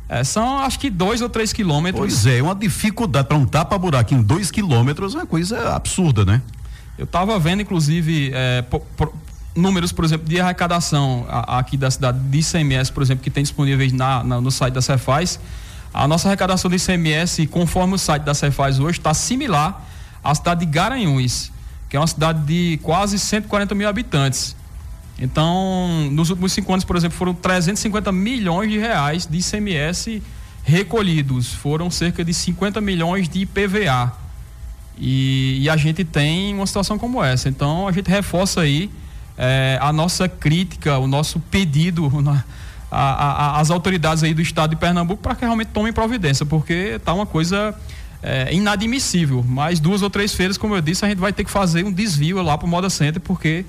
É, 0.10 0.24
são 0.24 0.60
acho 0.60 0.80
que 0.80 0.90
dois 0.90 1.22
ou 1.22 1.30
três 1.30 1.54
quilômetros. 1.54 2.06
Pois 2.06 2.26
é, 2.26 2.42
uma 2.42 2.56
dificuldade 2.56 3.28
para 3.28 3.38
um 3.38 3.46
tapa-buraco 3.46 4.14
em 4.14 4.22
dois 4.22 4.52
quilômetros 4.52 5.16
é 5.16 5.20
uma 5.20 5.26
coisa 5.26 5.74
absurda, 5.76 6.26
né? 6.26 6.42
Eu 6.98 7.06
estava 7.06 7.40
vendo, 7.40 7.62
inclusive, 7.62 8.32
é, 8.34 8.62
por, 8.62 8.82
por, 8.96 9.14
números, 9.56 9.92
por 9.92 10.06
exemplo, 10.06 10.28
de 10.28 10.40
arrecadação 10.40 11.26
a, 11.28 11.60
aqui 11.60 11.78
da 11.78 11.90
cidade 11.90 12.20
de 12.20 12.40
ICMS, 12.40 12.92
por 12.92 13.02
exemplo, 13.02 13.24
que 13.24 13.30
tem 13.30 13.44
disponíveis 13.44 13.92
na, 13.92 14.24
na, 14.24 14.42
no 14.42 14.52
site 14.52 14.74
da 14.74 14.82
Cefaz. 14.82 15.40
A 15.94 16.08
nossa 16.08 16.28
arrecadação 16.28 16.70
de 16.70 16.78
ICMS, 16.78 17.48
conforme 17.48 17.96
o 17.96 17.98
site 17.98 18.24
da 18.24 18.34
Cefaz 18.34 18.80
hoje, 18.80 19.00
está 19.00 19.14
similar 19.14 19.86
à 20.24 20.34
cidade 20.34 20.66
de 20.66 20.72
Garanhuns, 20.72 21.52
que 21.90 21.96
é 21.96 22.00
uma 22.00 22.08
cidade 22.08 22.44
de 22.46 22.80
quase 22.82 23.20
140 23.20 23.76
mil 23.76 23.88
habitantes. 23.88 24.56
Então, 25.24 26.10
nos 26.12 26.30
últimos 26.30 26.52
cinco 26.52 26.74
anos, 26.74 26.84
por 26.84 26.98
exemplo, 26.98 27.18
foram 27.18 27.34
350 27.34 28.12
milhões 28.12 28.70
de 28.70 28.78
reais 28.78 29.26
de 29.26 29.38
ICMS 29.38 30.22
recolhidos. 30.66 31.54
Foram 31.54 31.90
cerca 31.90 32.26
de 32.26 32.34
50 32.34 32.82
milhões 32.82 33.30
de 33.30 33.40
IPVA. 33.40 34.12
E, 34.98 35.60
e 35.62 35.70
a 35.70 35.78
gente 35.78 36.04
tem 36.04 36.54
uma 36.54 36.68
situação 36.68 37.00
como 37.00 37.24
essa. 37.24 37.48
Então, 37.48 37.88
a 37.88 37.92
gente 37.94 38.10
reforça 38.10 38.60
aí 38.60 38.92
é, 39.38 39.80
a 39.82 39.94
nossa 39.94 40.28
crítica, 40.28 40.98
o 41.00 41.08
nosso 41.08 41.40
pedido 41.40 42.12
às 42.92 43.72
autoridades 43.72 44.24
aí 44.24 44.34
do 44.34 44.42
estado 44.42 44.72
de 44.72 44.76
Pernambuco 44.76 45.24
para 45.24 45.36
que 45.36 45.46
realmente 45.46 45.70
tomem 45.70 45.94
providência, 45.94 46.46
porque 46.46 46.96
está 46.98 47.14
uma 47.14 47.26
coisa 47.26 47.74
é, 48.22 48.54
inadmissível. 48.54 49.42
Mais 49.42 49.80
duas 49.80 50.02
ou 50.02 50.10
três 50.10 50.34
feiras, 50.34 50.58
como 50.58 50.76
eu 50.76 50.82
disse, 50.82 51.06
a 51.06 51.08
gente 51.08 51.20
vai 51.20 51.32
ter 51.32 51.46
que 51.46 51.50
fazer 51.50 51.86
um 51.86 51.92
desvio 51.94 52.42
lá 52.42 52.58
para 52.58 52.68
o 52.68 52.70
Moda 52.70 52.90
Center, 52.90 53.22
porque 53.22 53.66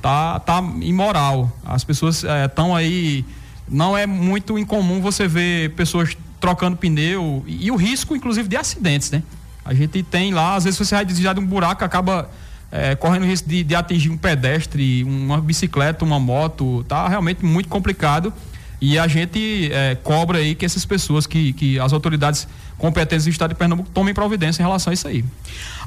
tá, 0.00 0.40
tá 0.40 0.62
imoral. 0.80 1.50
As 1.64 1.84
pessoas 1.84 2.24
estão 2.44 2.76
é, 2.76 2.80
aí. 2.80 3.24
Não 3.68 3.96
é 3.96 4.06
muito 4.06 4.58
incomum 4.58 5.00
você 5.00 5.26
ver 5.26 5.70
pessoas 5.70 6.16
trocando 6.40 6.76
pneu 6.76 7.44
e, 7.46 7.66
e, 7.66 7.70
o 7.70 7.76
risco, 7.76 8.14
inclusive, 8.16 8.48
de 8.48 8.56
acidentes, 8.56 9.10
né? 9.10 9.22
A 9.64 9.72
gente 9.72 10.02
tem 10.02 10.34
lá, 10.34 10.56
às 10.56 10.64
vezes 10.64 10.78
você 10.78 10.94
vai 10.94 11.04
desviar 11.04 11.34
de 11.34 11.40
um 11.40 11.46
buraco, 11.46 11.84
acaba 11.84 12.28
é, 12.70 12.96
correndo 12.96 13.24
risco 13.24 13.48
de, 13.48 13.62
de, 13.62 13.74
atingir 13.74 14.10
um 14.10 14.16
pedestre, 14.16 15.04
uma 15.04 15.40
bicicleta, 15.40 16.04
uma 16.04 16.18
moto. 16.18 16.84
Tá 16.88 17.06
realmente 17.06 17.44
muito 17.44 17.68
complicado. 17.68 18.32
E 18.80 18.98
a 18.98 19.06
gente 19.06 19.70
é, 19.72 19.94
cobra 19.94 20.38
aí 20.38 20.56
que 20.56 20.64
essas 20.64 20.84
pessoas, 20.84 21.24
que, 21.24 21.52
que 21.52 21.78
as 21.78 21.92
autoridades 21.92 22.48
competentes 22.82 23.26
do 23.26 23.30
Estado 23.30 23.50
de 23.50 23.54
Pernambuco 23.54 23.88
tomem 23.90 24.12
providência 24.12 24.60
em 24.60 24.66
relação 24.66 24.90
a 24.90 24.94
isso 24.94 25.06
aí. 25.06 25.24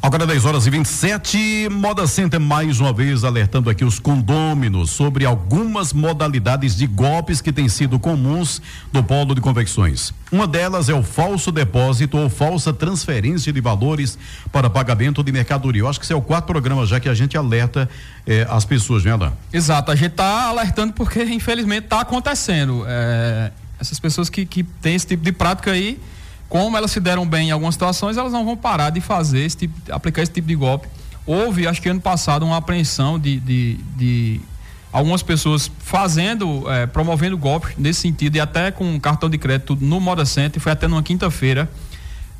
Agora 0.01 0.25
10 0.25 0.45
horas 0.45 0.65
e 0.65 0.69
27, 0.69 1.67
Moda 1.69 2.07
Center 2.07 2.39
mais 2.39 2.79
uma 2.79 2.93
vez 2.93 3.25
alertando 3.25 3.69
aqui 3.69 3.83
os 3.83 3.99
condôminos 3.99 4.91
sobre 4.91 5.25
algumas 5.25 5.91
modalidades 5.91 6.73
de 6.73 6.87
golpes 6.87 7.41
que 7.41 7.51
têm 7.51 7.67
sido 7.67 7.99
comuns 7.99 8.61
do 8.93 9.03
polo 9.03 9.35
de 9.35 9.41
convecções. 9.41 10.13
Uma 10.31 10.47
delas 10.47 10.87
é 10.87 10.93
o 10.93 11.03
falso 11.03 11.51
depósito 11.51 12.17
ou 12.17 12.29
falsa 12.29 12.71
transferência 12.71 13.51
de 13.51 13.59
valores 13.59 14.17
para 14.49 14.69
pagamento 14.69 15.21
de 15.21 15.33
mercadoria. 15.33 15.81
Eu 15.81 15.89
acho 15.89 15.99
que 15.99 16.05
esse 16.05 16.13
é 16.13 16.15
o 16.15 16.21
quarto 16.21 16.45
programa 16.45 16.85
já 16.85 16.97
que 16.97 17.09
a 17.09 17.13
gente 17.13 17.35
alerta 17.35 17.89
eh, 18.25 18.47
as 18.49 18.63
pessoas, 18.63 19.03
né, 19.03 19.11
Alain? 19.11 19.33
Exato, 19.51 19.91
a 19.91 19.95
gente 19.95 20.11
está 20.11 20.47
alertando 20.47 20.93
porque 20.93 21.21
infelizmente 21.25 21.83
está 21.83 21.99
acontecendo. 21.99 22.85
É, 22.87 23.51
essas 23.81 23.99
pessoas 23.99 24.29
que, 24.29 24.45
que 24.45 24.63
têm 24.63 24.95
esse 24.95 25.07
tipo 25.07 25.25
de 25.25 25.33
prática 25.33 25.71
aí 25.71 25.99
como 26.49 26.77
elas 26.77 26.91
se 26.91 26.99
deram 26.99 27.27
bem 27.27 27.49
em 27.49 27.51
algumas 27.51 27.75
situações, 27.75 28.17
elas 28.17 28.31
não 28.31 28.45
vão 28.45 28.55
parar 28.55 28.89
de 28.89 29.01
fazer 29.01 29.39
esse 29.39 29.57
tipo, 29.57 29.91
aplicar 29.91 30.21
esse 30.21 30.31
tipo 30.31 30.47
de 30.47 30.55
golpe. 30.55 30.87
Houve, 31.25 31.67
acho 31.67 31.81
que 31.81 31.89
ano 31.89 32.01
passado, 32.01 32.45
uma 32.45 32.57
apreensão 32.57 33.17
de, 33.17 33.39
de, 33.39 33.73
de 33.97 34.41
algumas 34.91 35.23
pessoas 35.23 35.71
fazendo, 35.79 36.71
é, 36.71 36.85
promovendo 36.85 37.37
golpes 37.37 37.75
nesse 37.77 38.01
sentido, 38.01 38.35
e 38.35 38.39
até 38.39 38.71
com 38.71 38.99
cartão 38.99 39.29
de 39.29 39.37
crédito 39.37 39.77
no 39.81 39.99
Moda 39.99 40.25
Center, 40.25 40.61
foi 40.61 40.71
até 40.71 40.87
numa 40.87 41.03
quinta-feira. 41.03 41.69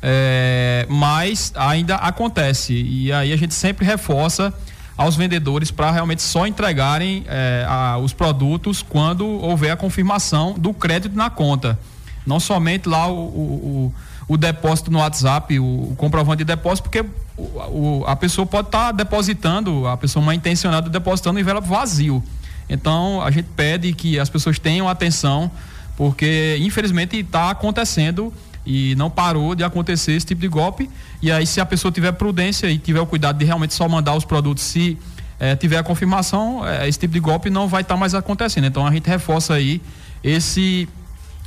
É, 0.00 0.86
mas 0.88 1.52
ainda 1.56 1.96
acontece. 1.96 2.72
E 2.74 3.12
aí 3.12 3.32
a 3.32 3.36
gente 3.36 3.54
sempre 3.54 3.84
reforça 3.84 4.54
aos 4.96 5.16
vendedores 5.16 5.70
para 5.70 5.90
realmente 5.90 6.22
só 6.22 6.46
entregarem 6.46 7.24
é, 7.26 7.66
a, 7.68 7.98
os 7.98 8.12
produtos 8.12 8.82
quando 8.82 9.26
houver 9.26 9.70
a 9.70 9.76
confirmação 9.76 10.54
do 10.56 10.72
crédito 10.72 11.16
na 11.16 11.28
conta. 11.28 11.78
Não 12.26 12.40
somente 12.40 12.88
lá 12.88 13.06
o, 13.06 13.16
o, 13.16 13.94
o 14.28 14.36
depósito 14.36 14.90
no 14.90 14.98
WhatsApp, 14.98 15.58
o, 15.58 15.64
o, 15.64 15.94
comprovante 15.96 16.38
de 16.38 16.44
depósito, 16.44 16.88
porque 16.88 17.04
o, 17.36 18.04
a 18.06 18.16
pessoa 18.16 18.46
pode 18.46 18.68
estar 18.68 18.86
tá 18.86 18.92
depositando, 18.92 19.86
a 19.86 19.96
pessoa 19.96 20.24
mal 20.24 20.34
intencionada 20.34 20.90
depositando 20.90 21.36
o 21.36 21.40
envelope 21.40 21.68
vazio. 21.68 22.22
Então 22.68 23.22
a 23.22 23.30
gente 23.30 23.48
pede 23.56 23.92
que 23.92 24.18
as 24.18 24.28
pessoas 24.28 24.58
tenham 24.58 24.88
atenção, 24.88 25.50
porque 25.96 26.58
infelizmente 26.60 27.16
está 27.16 27.50
acontecendo 27.50 28.32
e 28.66 28.96
não 28.96 29.08
parou 29.08 29.54
de 29.54 29.62
acontecer 29.62 30.12
esse 30.12 30.26
tipo 30.26 30.40
de 30.40 30.48
golpe. 30.48 30.90
E 31.22 31.30
aí, 31.30 31.46
se 31.46 31.60
a 31.60 31.66
pessoa 31.66 31.92
tiver 31.92 32.12
prudência 32.12 32.68
e 32.68 32.76
tiver 32.76 33.00
o 33.00 33.06
cuidado 33.06 33.38
de 33.38 33.44
realmente 33.44 33.72
só 33.72 33.88
mandar 33.88 34.14
os 34.14 34.24
produtos, 34.24 34.64
se 34.64 34.98
eh, 35.38 35.54
tiver 35.54 35.78
a 35.78 35.84
confirmação, 35.84 36.66
eh, 36.66 36.88
esse 36.88 36.98
tipo 36.98 37.14
de 37.14 37.20
golpe 37.20 37.48
não 37.48 37.68
vai 37.68 37.82
estar 37.82 37.94
tá 37.94 38.00
mais 38.00 38.14
acontecendo. 38.14 38.66
Então 38.66 38.84
a 38.84 38.90
gente 38.90 39.08
reforça 39.08 39.54
aí 39.54 39.80
esse 40.22 40.88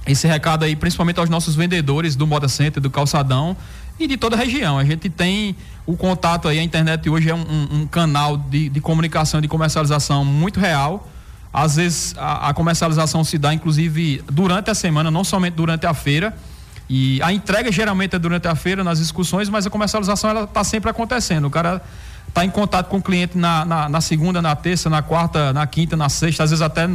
esse 0.06 0.28
recado 0.28 0.66
aí, 0.66 0.76
principalmente 0.76 1.20
aos 1.20 1.30
nossos 1.30 1.56
vendedores 1.56 2.16
do 2.16 2.26
Moda 2.26 2.48
Center, 2.48 2.82
do 2.82 2.90
Calçadão 2.90 3.56
e 4.00 4.08
de 4.08 4.18
toda 4.18 4.36
a 4.36 4.40
região. 4.40 4.78
A 4.78 4.86
gente 4.86 5.10
tem 5.10 5.56
o 5.86 5.98
contato 5.98 6.48
aí, 6.48 6.58
a 6.58 6.64
internet 6.64 7.10
hoje 7.10 7.30
é 7.30 7.36
um, 7.36 7.68
um, 7.72 7.88
canal 7.88 8.38
de, 8.38 8.70
de 8.70 8.80
comunicação, 8.80 9.42
de 9.42 9.48
comercialização 9.48 10.24
muito 10.24 10.60
real. 10.60 11.08
Às 11.52 11.76
vezes 11.76 12.16
a, 12.18 12.50
a, 12.50 12.54
comercialização 12.54 13.24
se 13.24 13.38
dá, 13.38 13.54
inclusive, 13.54 14.24
durante 14.32 14.70
a 14.70 14.76
semana, 14.76 15.12
não 15.12 15.24
somente 15.24 15.56
durante 15.56 15.86
a 15.86 15.94
feira. 15.94 16.36
E 16.90 17.22
a 17.22 17.32
entrega 17.32 17.72
geralmente 17.72 18.16
é 18.16 18.20
durante 18.20 18.48
a 18.48 18.56
feira, 18.56 18.84
nas 18.84 19.00
discussões, 19.00 19.50
mas 19.50 19.66
a 19.68 19.70
comercialização 19.70 20.30
ela 20.30 20.44
está 20.44 20.64
sempre 20.64 20.90
acontecendo. 20.90 21.46
O 21.46 21.50
cara 21.50 21.82
está 22.28 22.46
em 22.46 22.50
contato 22.50 22.88
com 22.88 22.98
o 22.98 23.02
cliente 23.02 23.38
na, 23.38 23.66
na, 23.66 23.90
na 23.90 24.02
segunda, 24.02 24.42
na 24.42 24.56
terça, 24.56 24.90
na 24.90 25.02
quarta, 25.02 25.52
na 25.54 25.68
quinta, 25.68 25.98
na 25.98 26.10
sexta, 26.10 26.44
às 26.44 26.52
vezes 26.52 26.62
até 26.62 26.88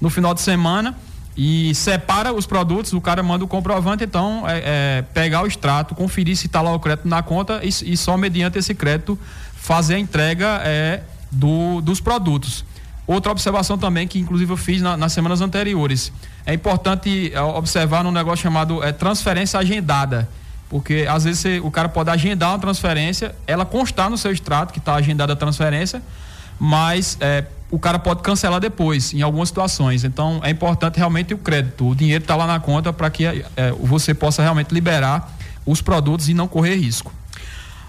no 0.00 0.10
final 0.10 0.34
de 0.34 0.40
semana 0.40 0.94
e 1.36 1.74
separa 1.74 2.32
os 2.32 2.44
produtos, 2.44 2.92
o 2.92 3.00
cara 3.00 3.22
manda 3.22 3.44
o 3.44 3.48
comprovante, 3.48 4.04
então 4.04 4.44
é, 4.48 4.62
é 4.98 5.02
pegar 5.14 5.42
o 5.42 5.46
extrato, 5.46 5.94
conferir 5.94 6.36
se 6.36 6.46
está 6.46 6.60
lá 6.60 6.74
o 6.74 6.80
crédito 6.80 7.08
na 7.08 7.22
conta 7.22 7.60
e, 7.62 7.68
e, 7.68 7.96
só 7.96 8.16
mediante 8.16 8.58
esse 8.58 8.74
crédito 8.74 9.18
fazer 9.54 9.94
a 9.94 9.98
entrega 9.98 10.60
é, 10.64 11.02
do, 11.30 11.80
dos 11.80 12.00
produtos. 12.00 12.64
Outra 13.06 13.32
observação 13.32 13.78
também 13.78 14.06
que 14.06 14.18
inclusive 14.18 14.52
eu 14.52 14.56
fiz 14.56 14.82
na, 14.82 14.96
nas 14.96 15.12
semanas 15.12 15.40
anteriores. 15.40 16.12
É 16.44 16.52
importante 16.52 17.32
é, 17.32 17.40
observar 17.40 18.04
num 18.04 18.12
negócio 18.12 18.42
chamado 18.42 18.82
é, 18.82 18.92
transferência 18.92 19.58
agendada. 19.58 20.28
Porque 20.68 21.06
às 21.08 21.24
vezes 21.24 21.40
você, 21.40 21.60
o 21.60 21.70
cara 21.70 21.88
pode 21.88 22.10
agendar 22.10 22.50
uma 22.50 22.58
transferência, 22.58 23.34
ela 23.46 23.64
constar 23.64 24.08
no 24.08 24.16
seu 24.16 24.30
extrato 24.30 24.72
que 24.72 24.78
está 24.78 24.94
agendada 24.94 25.32
a 25.32 25.36
transferência, 25.36 26.00
mas 26.60 27.16
é, 27.20 27.46
o 27.70 27.78
cara 27.78 27.98
pode 27.98 28.20
cancelar 28.22 28.60
depois, 28.60 29.14
em 29.14 29.22
algumas 29.22 29.48
situações. 29.48 30.04
Então, 30.04 30.40
é 30.44 30.50
importante 30.50 30.98
realmente 30.98 31.32
o 31.32 31.38
crédito. 31.38 31.88
O 31.88 31.94
dinheiro 31.94 32.22
está 32.22 32.36
lá 32.36 32.46
na 32.46 32.60
conta 32.60 32.92
para 32.92 33.08
que 33.08 33.24
é, 33.24 33.44
você 33.80 34.12
possa 34.12 34.42
realmente 34.42 34.72
liberar 34.72 35.36
os 35.64 35.80
produtos 35.80 36.28
e 36.28 36.34
não 36.34 36.46
correr 36.46 36.76
risco. 36.76 37.12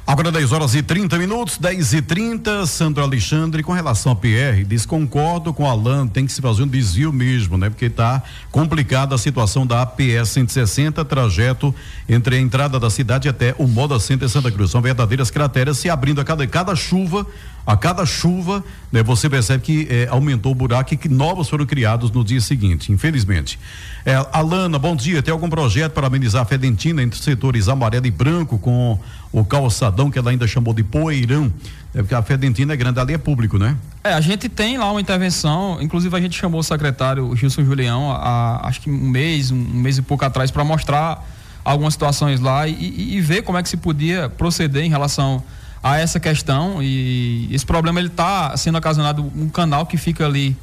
Agora 0.05 0.31
10 0.31 0.51
horas 0.51 0.75
e 0.75 0.81
30 0.81 1.17
minutos, 1.19 1.57
10 1.57 1.93
e 1.93 2.01
30 2.01 2.65
Sandro 2.65 3.03
Alexandre, 3.03 3.61
com 3.61 3.71
relação 3.71 4.11
a 4.11 4.15
PR, 4.15 4.65
diz 4.67 4.85
concordo 4.85 5.53
com 5.53 5.65
Alan, 5.65 6.07
tem 6.07 6.25
que 6.25 6.33
se 6.33 6.41
fazer 6.41 6.63
um 6.63 6.67
desvio 6.67 7.13
mesmo, 7.13 7.55
né? 7.55 7.69
Porque 7.69 7.85
está 7.85 8.21
complicada 8.51 9.13
a 9.15 9.17
situação 9.17 9.65
da 9.65 9.83
APS 9.83 10.29
160, 10.31 11.05
trajeto 11.05 11.73
entre 12.09 12.35
a 12.35 12.39
entrada 12.39 12.79
da 12.79 12.89
cidade 12.89 13.29
até 13.29 13.55
o 13.57 13.67
Moda 13.67 13.99
Center 13.99 14.27
Santa 14.27 14.51
Cruz. 14.51 14.71
São 14.71 14.81
verdadeiras 14.81 15.29
crateras 15.29 15.77
se 15.77 15.89
abrindo 15.89 16.19
a 16.19 16.25
cada, 16.25 16.45
cada 16.47 16.75
chuva, 16.75 17.25
a 17.65 17.77
cada 17.77 18.05
chuva, 18.05 18.63
né, 18.91 19.03
você 19.03 19.29
percebe 19.29 19.63
que 19.63 19.87
é, 19.89 20.07
aumentou 20.09 20.51
o 20.51 20.55
buraco 20.55 20.93
e 20.93 20.97
que 20.97 21.07
novos 21.07 21.47
foram 21.47 21.65
criados 21.65 22.09
no 22.11 22.23
dia 22.23 22.41
seguinte, 22.41 22.91
infelizmente. 22.91 23.59
É, 24.05 24.15
Alana, 24.33 24.79
bom 24.79 24.95
dia. 24.95 25.21
Tem 25.21 25.31
algum 25.31 25.49
projeto 25.49 25.93
para 25.93 26.07
amenizar 26.07 26.41
a 26.41 26.45
fedentina 26.45 27.03
entre 27.03 27.19
os 27.19 27.23
setores 27.23 27.67
amarelo 27.67 28.07
e 28.07 28.11
branco 28.11 28.57
com 28.57 28.99
o 29.31 29.45
calçadão 29.45 30.09
que 30.09 30.17
ela 30.17 30.31
ainda 30.31 30.47
chamou 30.47 30.73
de 30.73 30.83
poeirão? 30.83 31.51
É 31.93 31.99
porque 32.01 32.15
a 32.15 32.21
fedentina 32.21 32.73
é 32.73 32.75
grande, 32.75 32.99
ali 32.99 33.13
é 33.13 33.17
público, 33.17 33.57
né? 33.57 33.77
É, 34.03 34.13
a 34.13 34.21
gente 34.21 34.49
tem 34.49 34.77
lá 34.77 34.89
uma 34.89 34.99
intervenção, 34.99 35.77
inclusive 35.81 36.15
a 36.15 36.19
gente 36.19 36.37
chamou 36.37 36.61
o 36.61 36.63
secretário 36.63 37.35
Gilson 37.35 37.63
Julião, 37.63 38.11
há, 38.11 38.67
acho 38.67 38.81
que 38.81 38.89
um 38.89 39.09
mês, 39.09 39.51
um, 39.51 39.55
mês 39.55 39.97
e 39.97 40.01
pouco 40.01 40.25
atrás, 40.25 40.49
para 40.49 40.63
mostrar 40.63 41.23
algumas 41.63 41.93
situações 41.93 42.39
lá 42.39 42.67
e, 42.67 43.17
e 43.17 43.21
ver 43.21 43.43
como 43.43 43.57
é 43.57 43.63
que 43.63 43.69
se 43.69 43.77
podia 43.77 44.29
proceder 44.29 44.83
em 44.83 44.89
relação 44.89 45.43
a 45.83 45.97
essa 45.97 46.19
questão 46.19 46.81
e 46.81 47.49
esse 47.51 47.65
problema 47.65 47.99
ele 47.99 48.07
está 48.07 48.55
sendo 48.55 48.77
ocasionado 48.77 49.31
um 49.35 49.49
canal 49.49 49.85
que 49.85 49.97
fica 49.97 50.25
ali 50.25 50.55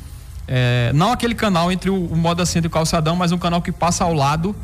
é, 0.50 0.90
não 0.94 1.12
aquele 1.12 1.34
canal 1.34 1.70
entre 1.70 1.90
o, 1.90 2.06
o 2.06 2.16
Moda 2.16 2.46
Centro 2.46 2.66
e 2.66 2.68
o 2.68 2.70
Calçadão, 2.70 3.14
mas 3.14 3.32
um 3.32 3.38
canal 3.38 3.60
que 3.60 3.70
passa 3.70 4.02
ao 4.04 4.14
lado, 4.14 4.56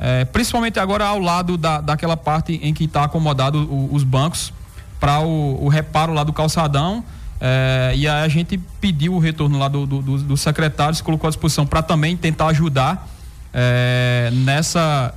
é, 0.00 0.24
principalmente 0.24 0.80
agora 0.80 1.06
ao 1.06 1.20
lado 1.20 1.56
da, 1.56 1.80
daquela 1.80 2.16
parte 2.16 2.58
em 2.60 2.74
que 2.74 2.84
está 2.84 3.04
acomodado 3.04 3.60
o, 3.70 3.94
os 3.94 4.02
bancos 4.02 4.52
para 4.98 5.20
o, 5.20 5.64
o, 5.64 5.68
reparo 5.68 6.12
lá 6.12 6.24
do 6.24 6.32
calçadão. 6.32 7.04
É, 7.40 7.92
e 7.94 8.08
aí 8.08 8.24
a 8.24 8.28
gente 8.28 8.58
pediu 8.80 9.14
o 9.14 9.18
retorno 9.20 9.56
lá 9.56 9.68
do, 9.68 9.86
do, 9.86 10.02
do 10.02 10.36
secretário, 10.36 10.96
se 10.96 11.02
colocou 11.02 11.28
à 11.28 11.30
disposição 11.30 11.64
para 11.64 11.80
também 11.80 12.16
tentar 12.16 12.48
ajudar 12.48 13.08
é, 13.54 14.30
nessa, 14.32 15.14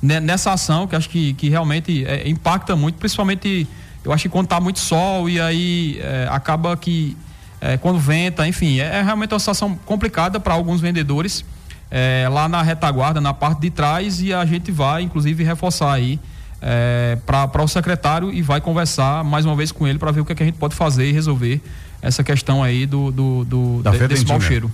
nessa 0.00 0.52
ação 0.52 0.86
que 0.86 0.96
acho 0.96 1.08
que, 1.10 1.34
que 1.34 1.50
realmente 1.50 2.04
é, 2.06 2.26
impacta 2.28 2.74
muito, 2.74 2.96
principalmente 2.96 3.68
eu 4.04 4.12
acho 4.12 4.22
que 4.22 4.28
quando 4.28 4.46
está 4.46 4.60
muito 4.60 4.78
sol 4.78 5.28
e 5.28 5.40
aí 5.40 5.98
é, 6.02 6.28
acaba 6.30 6.76
que 6.76 7.16
é, 7.60 7.76
quando 7.76 7.98
venta, 7.98 8.48
enfim, 8.48 8.80
é, 8.80 8.98
é, 8.98 9.02
realmente 9.02 9.32
uma 9.32 9.38
situação 9.38 9.78
complicada 9.84 10.40
para 10.40 10.54
alguns 10.54 10.80
vendedores 10.80 11.44
é, 11.90 12.26
lá 12.30 12.48
na 12.48 12.62
retaguarda, 12.62 13.20
na 13.20 13.34
parte 13.34 13.60
de 13.60 13.70
trás 13.70 14.20
e 14.22 14.32
a 14.32 14.44
gente 14.46 14.70
vai, 14.72 15.02
inclusive, 15.02 15.44
reforçar 15.44 15.92
aí 15.92 16.18
é, 16.62 17.18
para 17.26 17.62
o 17.62 17.68
secretário 17.68 18.32
e 18.32 18.40
vai 18.42 18.60
conversar 18.60 19.24
mais 19.24 19.44
uma 19.44 19.56
vez 19.56 19.72
com 19.72 19.86
ele 19.86 19.98
para 19.98 20.10
ver 20.10 20.20
o 20.20 20.24
que, 20.24 20.32
é 20.32 20.34
que, 20.34 20.42
a 20.42 20.46
gente 20.46 20.58
pode 20.58 20.74
fazer 20.74 21.08
e 21.08 21.12
resolver 21.12 21.60
essa 22.02 22.24
questão 22.24 22.62
aí 22.62 22.86
do, 22.86 23.10
do, 23.10 23.44
do 23.44 23.82
da 23.82 23.90
de, 23.90 24.08
desse 24.08 24.26
mau 24.26 24.40
cheiro. 24.40 24.70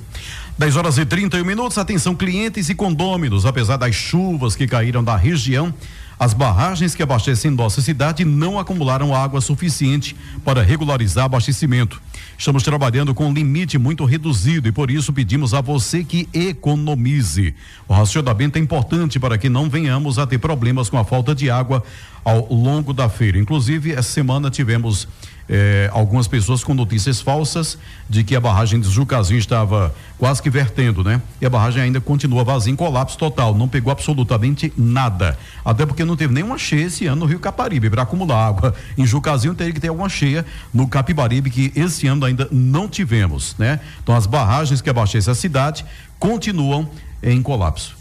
10 0.59 0.77
horas 0.77 0.97
e 0.97 1.05
31 1.05 1.45
minutos, 1.45 1.77
atenção 1.77 2.15
clientes 2.15 2.69
e 2.69 2.75
condôminos, 2.75 3.45
apesar 3.45 3.77
das 3.77 3.95
chuvas 3.95 4.55
que 4.55 4.67
caíram 4.67 5.03
da 5.03 5.17
região, 5.17 5.75
as 6.19 6.33
barragens 6.33 6.95
que 6.95 7.03
abastecem 7.03 7.51
nossa 7.51 7.83
cidade 7.83 8.25
não 8.25 8.59
acumularam 8.59 9.15
água 9.15 9.41
suficiente 9.41 10.17
para 10.45 10.63
regularizar 10.63 11.27
abastecimento. 11.27 12.01
Estamos 12.39 12.63
trabalhando 12.63 13.15
com 13.15 13.27
um 13.27 13.33
limite 13.33 13.77
muito 13.77 14.05
reduzido 14.05 14.67
e 14.69 14.73
por 14.73 14.91
isso 14.91 15.13
pedimos 15.13 15.53
a 15.53 15.61
você 15.61 16.03
que 16.03 16.29
economize. 16.33 17.55
O 17.87 17.93
racionamento 17.93 18.59
é 18.59 18.63
importante 18.63 19.21
para 19.21 19.37
que 19.37 19.49
não 19.49 19.69
venhamos 19.69 20.19
a 20.19 20.27
ter 20.27 20.39
problemas 20.39 20.89
com 20.89 20.99
a 20.99 21.05
falta 21.05 21.35
de 21.35 21.51
água 21.51 21.83
ao 22.25 22.53
longo 22.53 22.93
da 22.93 23.09
feira. 23.09 23.39
Inclusive, 23.39 23.93
essa 23.93 24.11
semana 24.11 24.51
tivemos 24.51 25.07
eh, 25.49 25.89
algumas 25.93 26.27
pessoas 26.27 26.65
com 26.65 26.75
notícias 26.75 27.21
falsas 27.21 27.79
de 28.09 28.25
que 28.25 28.35
a 28.35 28.41
barragem 28.41 28.81
de 28.81 28.89
Jucazinho 28.91 29.39
estava 29.39 29.95
quase 30.19 30.43
que 30.43 30.51
vertendo, 30.51 31.05
né? 31.05 31.21
E 31.41 31.47
a 31.47 31.51
barragem 31.51 31.83
ainda 31.83 32.01
continua 32.01 32.43
vazia 32.45 32.73
em 32.73 32.77
colapso 32.77 33.17
total, 33.17 33.55
não 33.55 33.69
pegou 33.69 33.93
absolutamente 33.93 34.73
nada. 34.77 35.39
Até 35.65 35.87
porque 35.87 36.05
não 36.05 36.17
teve 36.17 36.33
nenhuma 36.33 36.59
cheia 36.59 36.87
esse 36.87 37.07
ano 37.07 37.21
no 37.21 37.27
Rio 37.27 37.39
Caparibe 37.39 37.89
para 37.91 38.03
acumular 38.03 38.47
água. 38.47 38.75
Em 38.97 39.07
Jucazinho 39.07 39.55
teria 39.55 39.73
que 39.73 39.81
ter 39.81 39.89
alguma 39.89 40.09
cheia 40.09 40.45
no 40.73 40.89
Capibaribe 40.89 41.51
que 41.51 41.73
esse 41.75 42.07
ano 42.07 42.25
ainda 42.25 42.49
não 42.51 42.89
tivemos, 42.89 43.55
né? 43.59 43.81
Então 44.03 44.15
as 44.15 44.27
barragens 44.27 44.81
que 44.81 44.91
abastecem 44.91 45.33
a 45.33 45.35
cidade 45.35 45.85
continuam 46.19 46.89
em 47.23 47.41
colapso. 47.43 47.97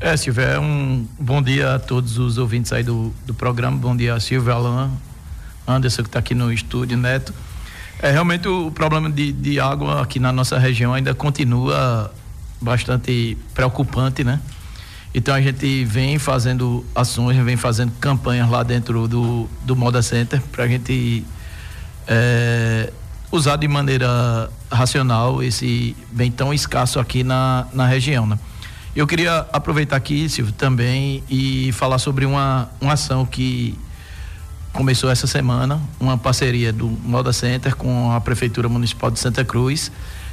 É, 0.00 0.16
Silvio, 0.16 0.42
é 0.42 0.58
um 0.58 1.06
bom 1.18 1.40
dia 1.40 1.76
a 1.76 1.78
todos 1.78 2.18
os 2.18 2.36
ouvintes 2.36 2.72
aí 2.72 2.82
do, 2.82 3.14
do 3.24 3.32
programa. 3.32 3.76
Bom 3.76 3.96
dia, 3.96 4.18
Silvio, 4.20 4.52
Alain, 4.52 4.90
Anderson, 5.66 6.02
que 6.02 6.08
está 6.08 6.18
aqui 6.18 6.34
no 6.34 6.52
estúdio, 6.52 6.96
Neto. 6.96 7.32
É, 8.00 8.10
realmente 8.10 8.46
o 8.48 8.70
problema 8.70 9.10
de, 9.10 9.32
de 9.32 9.60
água 9.60 10.02
aqui 10.02 10.18
na 10.18 10.32
nossa 10.32 10.58
região 10.58 10.92
ainda 10.92 11.14
continua 11.14 12.12
bastante 12.60 13.36
preocupante, 13.54 14.24
né? 14.24 14.40
Então 15.14 15.34
a 15.34 15.40
gente 15.40 15.84
vem 15.84 16.18
fazendo 16.18 16.84
ações, 16.94 17.36
vem 17.44 17.56
fazendo 17.56 17.92
campanhas 18.00 18.50
lá 18.50 18.62
dentro 18.62 19.06
do, 19.06 19.48
do 19.62 19.76
Moda 19.76 20.02
Center 20.02 20.42
para 20.50 20.64
a 20.64 20.68
gente 20.68 21.24
é, 22.08 22.92
usar 23.30 23.56
de 23.56 23.68
maneira 23.68 24.50
racional 24.70 25.42
esse 25.42 25.96
bem 26.10 26.32
tão 26.32 26.52
escasso 26.52 26.98
aqui 26.98 27.22
na, 27.22 27.66
na 27.72 27.86
região, 27.86 28.26
né? 28.26 28.38
Eu 28.94 29.06
queria 29.06 29.46
aproveitar 29.52 29.96
aqui, 29.96 30.28
Silvio, 30.28 30.52
também 30.52 31.22
e 31.28 31.72
falar 31.72 31.98
sobre 31.98 32.24
uma, 32.24 32.68
uma 32.80 32.92
ação 32.92 33.26
que 33.26 33.76
começou 34.74 35.08
essa 35.08 35.26
semana, 35.26 35.80
uma 36.00 36.18
parceria 36.18 36.72
do 36.72 36.88
Moda 36.88 37.32
Center 37.32 37.74
com 37.76 38.10
a 38.12 38.20
Prefeitura 38.20 38.68
Municipal 38.68 39.10
de 39.10 39.20
Santa 39.20 39.44
Cruz 39.44 39.90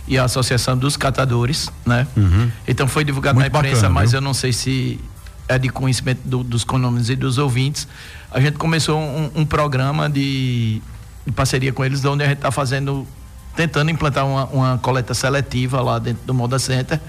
e 0.07 0.17
a 0.17 0.23
Associação 0.23 0.75
dos 0.75 0.97
Catadores, 0.97 1.69
né? 1.85 2.07
Uhum. 2.17 2.51
Então 2.67 2.87
foi 2.87 3.05
divulgado 3.05 3.39
Muito 3.39 3.53
na 3.53 3.59
imprensa, 3.59 3.83
bacana, 3.83 3.93
mas 3.93 4.11
viu? 4.11 4.17
eu 4.17 4.21
não 4.21 4.33
sei 4.33 4.51
se 4.51 4.99
é 5.47 5.59
de 5.59 5.69
conhecimento 5.69 6.21
do, 6.25 6.43
dos 6.43 6.63
condôminos 6.63 7.09
e 7.09 7.15
dos 7.15 7.37
ouvintes. 7.37 7.87
A 8.31 8.39
gente 8.41 8.57
começou 8.57 8.99
um, 8.99 9.31
um 9.35 9.45
programa 9.45 10.09
de, 10.09 10.81
de, 11.25 11.31
parceria 11.31 11.71
com 11.71 11.85
eles, 11.85 12.03
onde 12.03 12.23
a 12.23 12.27
gente 12.27 12.37
está 12.37 12.51
fazendo, 12.51 13.07
tentando 13.55 13.91
implantar 13.91 14.25
uma, 14.25 14.45
uma 14.45 14.77
coleta 14.79 15.13
seletiva 15.13 15.81
lá 15.81 15.99
dentro 15.99 16.25
do 16.25 16.33
Moda 16.33 16.57
Center 16.57 16.99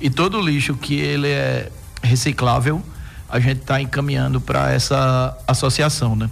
e 0.00 0.08
todo 0.08 0.38
o 0.38 0.40
lixo 0.40 0.74
que 0.74 0.94
ele 0.94 1.28
é 1.28 1.68
reciclável, 2.00 2.80
a 3.28 3.40
gente 3.40 3.62
está 3.62 3.80
encaminhando 3.80 4.40
para 4.40 4.72
essa 4.72 5.36
associação, 5.48 6.14
né? 6.14 6.30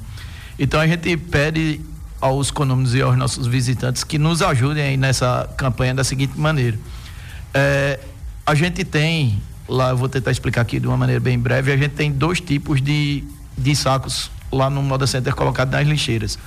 Então 0.58 0.80
a 0.80 0.86
gente 0.86 1.16
pede 1.16 1.80
aos 2.20 2.50
condôminos 2.50 2.94
e 2.94 3.02
aos 3.02 3.16
nossos 3.16 3.46
visitantes 3.46 4.04
que 4.04 4.18
nos 4.18 4.40
ajudem 4.40 4.82
aí 4.82 4.96
nessa 4.96 5.48
campanha 5.56 5.94
da 5.94 6.04
seguinte 6.04 6.38
maneira. 6.38 6.78
É, 7.52 8.00
a 8.46 8.54
gente 8.54 8.84
tem, 8.84 9.42
lá 9.68 9.90
eu 9.90 9.96
vou 9.96 10.08
tentar 10.08 10.30
explicar 10.30 10.62
aqui 10.62 10.80
de 10.80 10.86
uma 10.86 10.96
maneira 10.96 11.20
bem 11.20 11.38
breve, 11.38 11.72
a 11.72 11.76
gente 11.76 11.92
tem 11.92 12.10
dois 12.10 12.40
tipos 12.40 12.80
de, 12.80 13.24
de 13.56 13.76
sacos 13.76 14.30
lá 14.50 14.70
no 14.70 14.82
Moda 14.82 15.06
Center 15.06 15.34
colocados 15.34 15.72
nas 15.72 15.86
lixeiras. 15.86 16.38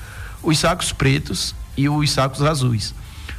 Os 0.41 0.57
sacos 0.57 0.91
pretos 0.91 1.53
e 1.75 1.87
os 1.89 2.11
sacos 2.11 2.41
azuis. 2.41 2.93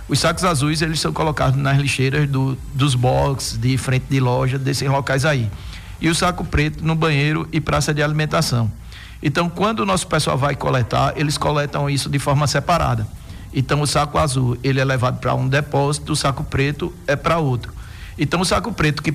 Os 0.09 0.19
sacos 0.19 0.45
azuis, 0.45 0.81
eles 0.81 1.01
são 1.01 1.13
colocados 1.13 1.59
nas 1.61 1.79
lixeiras 1.79 2.29
do, 2.29 2.57
dos 2.75 2.95
boxes, 2.95 3.59
de 3.59 3.77
frente 3.77 4.07
de 4.09 4.21
loja, 4.21 4.59
desses 4.59 4.89
locais 4.89 5.25
aí. 5.25 5.51
E 6.01 6.09
o 6.09 6.15
saco 6.15 6.45
preto 6.45 6.85
no 6.85 6.95
banheiro 6.95 7.49
e 7.53 7.61
praça 7.61 7.93
de 7.93 8.03
alimentação. 8.03 8.71
Então, 9.23 9.49
quando 9.49 9.81
o 9.81 9.87
nosso 9.87 10.07
pessoal 10.07 10.39
vai 10.39 10.55
coletar, 10.55 11.15
eles 11.17 11.37
coletam 11.37 11.91
isso 11.91 12.09
de 12.09 12.19
forma 12.19 12.47
separada. 12.47 13.07
Então, 13.53 13.81
o 13.81 13.87
saco 13.87 14.19
azul, 14.19 14.57
ele 14.63 14.81
é 14.81 14.85
levado 14.85 15.19
para 15.19 15.35
um 15.35 15.49
depósito, 15.49 16.13
o 16.13 16.17
saco 16.17 16.45
preto 16.45 16.93
é 17.07 17.17
para 17.17 17.39
outro. 17.39 17.73
Então, 18.17 18.41
o 18.41 18.45
saco 18.45 18.73
preto 18.73 19.03
que 19.03 19.15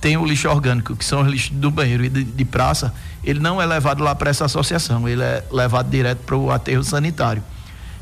tem 0.00 0.16
o 0.16 0.24
lixo 0.24 0.48
orgânico, 0.48 0.96
que 0.96 1.04
são 1.04 1.22
os 1.22 1.28
lixos 1.28 1.50
do 1.50 1.70
banheiro 1.70 2.04
e 2.04 2.08
de, 2.08 2.24
de 2.24 2.44
praça, 2.44 2.92
ele 3.22 3.38
não 3.38 3.62
é 3.62 3.66
levado 3.66 4.02
lá 4.02 4.14
para 4.14 4.30
essa 4.30 4.44
associação, 4.44 5.08
ele 5.08 5.22
é 5.22 5.44
levado 5.50 5.88
direto 5.88 6.18
para 6.26 6.36
o 6.36 6.50
aterro 6.50 6.82
sanitário. 6.82 7.42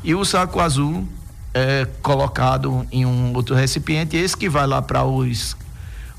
E 0.03 0.15
o 0.15 0.25
saco 0.25 0.59
azul, 0.59 1.07
é, 1.53 1.87
colocado 2.01 2.85
em 2.91 3.05
um 3.05 3.33
outro 3.35 3.55
recipiente, 3.55 4.17
esse 4.17 4.35
que 4.35 4.49
vai 4.49 4.65
lá 4.65 4.81
para 4.81 5.03
os, 5.03 5.55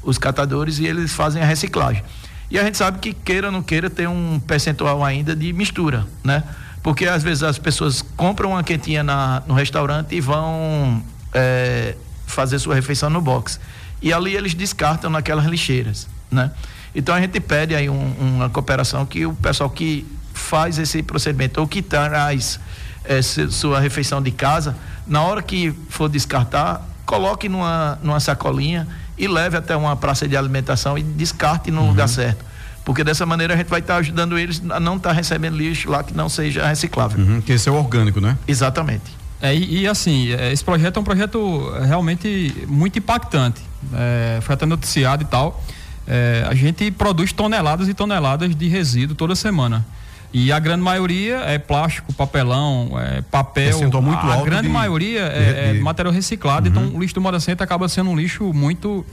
os 0.03 0.19
catadores 0.19 0.79
e 0.79 0.87
eles 0.87 1.13
fazem 1.13 1.43
a 1.43 1.45
reciclagem. 1.45 2.05
E 2.53 2.59
a 2.59 2.65
gente 2.65 2.77
sabe 2.77 2.99
que 2.99 3.15
queira 3.15 3.47
ou 3.47 3.53
não 3.53 3.63
queira 3.63 3.89
tem 3.89 4.07
um 4.07 4.39
percentual 4.39 5.03
ainda 5.03 5.35
de 5.35 5.55
mistura, 5.55 6.07
né? 6.23 6.45
Porque 6.83 7.07
às 7.07 7.23
vezes 7.23 7.43
as 7.43 7.59
pessoas 7.59 8.03
compram 8.15 8.51
uma 8.51 8.63
quentinha 8.63 9.03
na, 9.03 9.43
no 9.47 9.55
restaurante 9.55 10.15
e 10.15 10.21
vão 10.21 11.03
é, 11.33 11.97
fazer 12.27 12.59
sua 12.59 12.75
refeição 12.75 13.09
no 13.09 13.23
box. 13.23 13.59
E 14.03 14.13
ali 14.13 14.37
eles 14.37 14.53
descartam 14.53 15.09
naquelas 15.09 15.47
lixeiras, 15.47 16.07
né? 16.31 16.51
Então 16.95 17.15
a 17.15 17.21
gente 17.23 17.41
pede 17.41 17.75
aí 17.75 17.89
um, 17.89 18.13
uma 18.21 18.51
cooperação 18.51 19.07
que 19.07 19.25
o 19.25 19.33
pessoal 19.33 19.71
que 19.71 20.07
faz 20.35 20.79
esse 20.79 21.03
procedimento 21.03 21.59
ou 21.59 21.67
que 21.67 21.81
traz 21.81 22.61
é, 23.07 23.23
sua 23.23 23.81
refeição 23.81 24.21
de 24.21 24.31
casa 24.31 24.77
na 25.07 25.23
hora 25.23 25.41
que 25.41 25.75
for 25.89 26.07
descartar, 26.07 26.87
coloque 27.07 27.49
numa, 27.49 27.99
numa 28.03 28.21
sacolinha 28.21 28.87
e 29.17 29.29
leve 29.29 29.57
até 29.57 29.77
uma 29.77 29.97
praça 29.97 30.27
de 30.27 30.37
alimentação 30.37 30.97
e 30.97 31.03
descarte 31.03 31.71
no 31.71 31.83
uhum. 31.83 31.89
lugar 31.89 32.09
certo. 32.09 32.45
Porque 32.85 33.05
dessa 33.05 33.25
maneira 33.25 33.55
a 33.55 33.57
gente 33.57 33.69
vai 33.69 33.81
estar 33.81 33.95
tá 33.95 34.01
ajudando 34.01 34.39
eles 34.39 34.63
a 34.71 34.81
não 34.81 34.97
estar 34.97 35.11
tá 35.11 35.15
recebendo 35.15 35.57
lixo 35.57 35.91
lá 35.91 36.03
que 36.03 36.15
não 36.15 36.29
seja 36.29 36.67
reciclável. 36.67 37.25
Uhum, 37.25 37.41
que 37.41 37.53
esse 37.53 37.69
é 37.69 37.73
orgânico, 37.73 38.21
né? 38.21 38.37
Exatamente. 38.47 39.23
É, 39.41 39.55
e, 39.55 39.81
e, 39.81 39.89
assim, 39.89 40.33
é, 40.33 40.53
esse 40.53 40.65
projeto 40.65 40.97
é 40.97 41.01
um 41.01 41.05
projeto 41.05 41.73
realmente 41.85 42.55
muito 42.69 42.99
impactante. 42.99 43.61
É, 43.93 44.39
foi 44.41 44.55
até 44.55 44.67
noticiado 44.67 45.23
e 45.23 45.27
tal. 45.27 45.63
É, 46.07 46.45
a 46.49 46.55
gente 46.55 46.91
produz 46.91 47.33
toneladas 47.33 47.89
e 47.89 47.95
toneladas 47.95 48.55
de 48.55 48.69
resíduo 48.69 49.17
toda 49.17 49.35
semana. 49.35 49.85
E 50.33 50.51
a 50.51 50.59
grande 50.59 50.83
maioria 50.83 51.41
é 51.41 51.59
plástico, 51.59 52.11
papelão, 52.15 52.93
é 52.99 53.21
papel. 53.21 53.79
muito 54.01 54.27
a, 54.27 54.43
grande 54.43 54.63
de, 54.63 54.69
maioria 54.69 55.21
é, 55.21 55.77
é 55.77 55.81
material 55.81 56.13
reciclado. 56.13 56.69
Então, 56.69 56.83
uhum. 56.83 56.89
Então, 56.89 56.99
o 56.99 57.03
lixo 57.03 57.15
do 57.15 57.21
Moda 57.21 57.39
Center 57.39 57.63
acaba 57.63 57.87
sendo 57.87 58.09
um 58.09 58.17
lixo 58.17 58.51
muito 58.53 59.05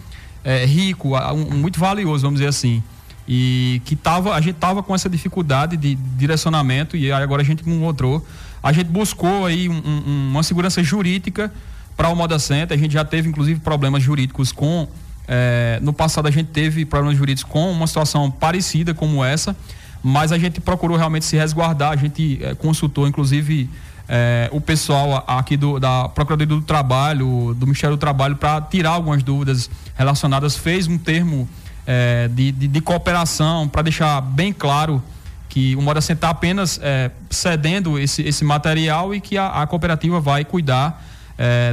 é, 0.46 0.66
rico, 0.66 1.18
um, 1.18 1.58
muito 1.58 1.78
valioso, 1.78 2.24
vamos 2.24 2.40
dizer 2.40 2.48
assim. 2.48 2.82
E 3.28 3.82
que 3.84 3.98
tava, 3.98 4.34
a 4.34 4.40
gente 4.40 4.56
tava 4.56 4.82
com 4.82 4.96
essa 4.96 5.10
dificuldade 5.10 5.76
de 5.76 5.94
direcionamento 5.94 6.96
e 6.96 7.12
agora 7.12 7.42
a 7.42 7.46
gente 7.46 7.70
encontrou. 7.70 8.26
A 8.64 8.72
gente 8.72 8.88
buscou 8.88 9.46
aí 9.46 9.68
um, 9.68 9.74
um, 9.74 10.30
uma 10.32 10.42
segurança 10.42 10.82
jurídica 10.82 11.52
para 11.98 12.08
o 12.08 12.16
Moda 12.16 12.40
Center. 12.40 12.78
A 12.78 12.80
gente 12.80 12.94
já 12.94 13.04
teve, 13.04 13.28
inclusive, 13.28 13.60
problemas 13.60 14.02
jurídicos 14.02 14.54
com. 14.54 14.88
É, 15.28 15.80
no 15.84 15.94
passado 15.94 16.28
a 16.28 16.32
gente 16.32 16.48
teve 16.48 16.86
problemas 16.86 17.16
jurídicos 17.16 17.52
com 17.52 17.72
uma 17.72 17.86
situação 17.86 18.32
parecida 18.32 18.96
como 18.96 19.24
essa 19.24 19.56
mas 20.02 20.32
a 20.32 20.38
gente 20.38 20.62
procurou 20.62 20.98
realmente 20.98 21.26
se 21.26 21.36
resguardar, 21.36 21.92
a 21.92 21.96
gente 21.96 22.40
é, 22.42 22.56
consultou, 22.56 23.08
inclusive, 23.08 23.70
é, 24.08 24.50
o 24.52 24.62
pessoal 24.62 25.24
aqui 25.28 25.58
do, 25.58 25.80
da 25.80 26.08
Procuradoria 26.10 26.56
do 26.56 26.62
Trabalho, 26.62 27.54
do 27.56 27.66
Ministério 27.66 27.96
do 27.96 28.00
Trabalho, 28.00 28.36
para 28.36 28.62
tirar 28.62 28.92
algumas 28.92 29.22
dúvidas 29.22 29.70
relacionadas, 29.96 30.56
fez 30.56 30.88
um 30.88 30.98
termo 30.98 31.48
é, 31.86 32.30
de, 32.30 32.52
de, 32.52 32.68
de, 32.68 32.82
cooperação 32.82 33.68
para 33.68 33.82
deixar 33.82 34.22
bem 34.22 34.54
claro 34.54 35.04
que 35.50 35.76
o 35.76 35.82
Moda 35.82 36.00
está 36.00 36.30
apenas 36.30 36.80
cedendo 37.28 37.98
esse, 37.98 38.22
esse 38.22 38.46
material 38.46 39.16
e 39.16 39.20
que 39.20 39.36
a, 39.36 39.48
a 39.48 39.66
cooperativa 39.66 40.20
vai 40.20 40.46
cuidar 40.46 41.04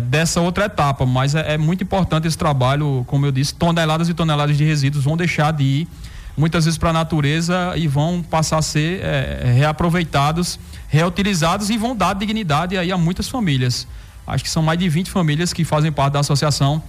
dessa 0.04 0.40
outra 0.40 0.64
etapa. 0.64 1.04
Mas 1.04 1.34
é, 1.34 1.54
é 1.54 1.58
muito 1.58 1.84
importante 1.84 2.26
esse 2.26 2.38
trabalho, 2.38 3.04
como 3.06 3.26
eu 3.26 3.32
disse, 3.32 3.54
toneladas 3.54 4.08
e 4.08 4.14
toneladas 4.14 4.56
de 4.56 4.64
resíduos 4.64 5.04
vão 5.04 5.14
deixar 5.14 5.52
de 5.52 5.62
ir 5.62 5.88
muitas 6.36 6.64
vezes 6.64 6.76
para 6.78 6.90
a 6.90 6.92
natureza 6.92 7.72
e 7.76 7.88
vão 7.88 8.22
passar 8.22 8.58
a 8.58 8.62
ser 8.62 9.00
é, 9.02 9.52
reaproveitados, 9.56 10.58
reutilizados 10.88 11.70
e 11.70 11.78
vão 11.78 11.96
dar 11.96 12.14
dignidade 12.14 12.76
aí 12.76 12.92
a 12.92 12.98
muitas 12.98 13.28
famílias. 13.28 13.86
Acho 14.26 14.44
que 14.44 14.50
são 14.50 14.62
mais 14.62 14.78
de 14.78 14.88
20 14.88 15.10
famílias 15.10 15.52
que 15.52 15.64
fazem 15.64 15.90
parte 15.90 16.14
da 16.14 16.20
associação 16.20 16.82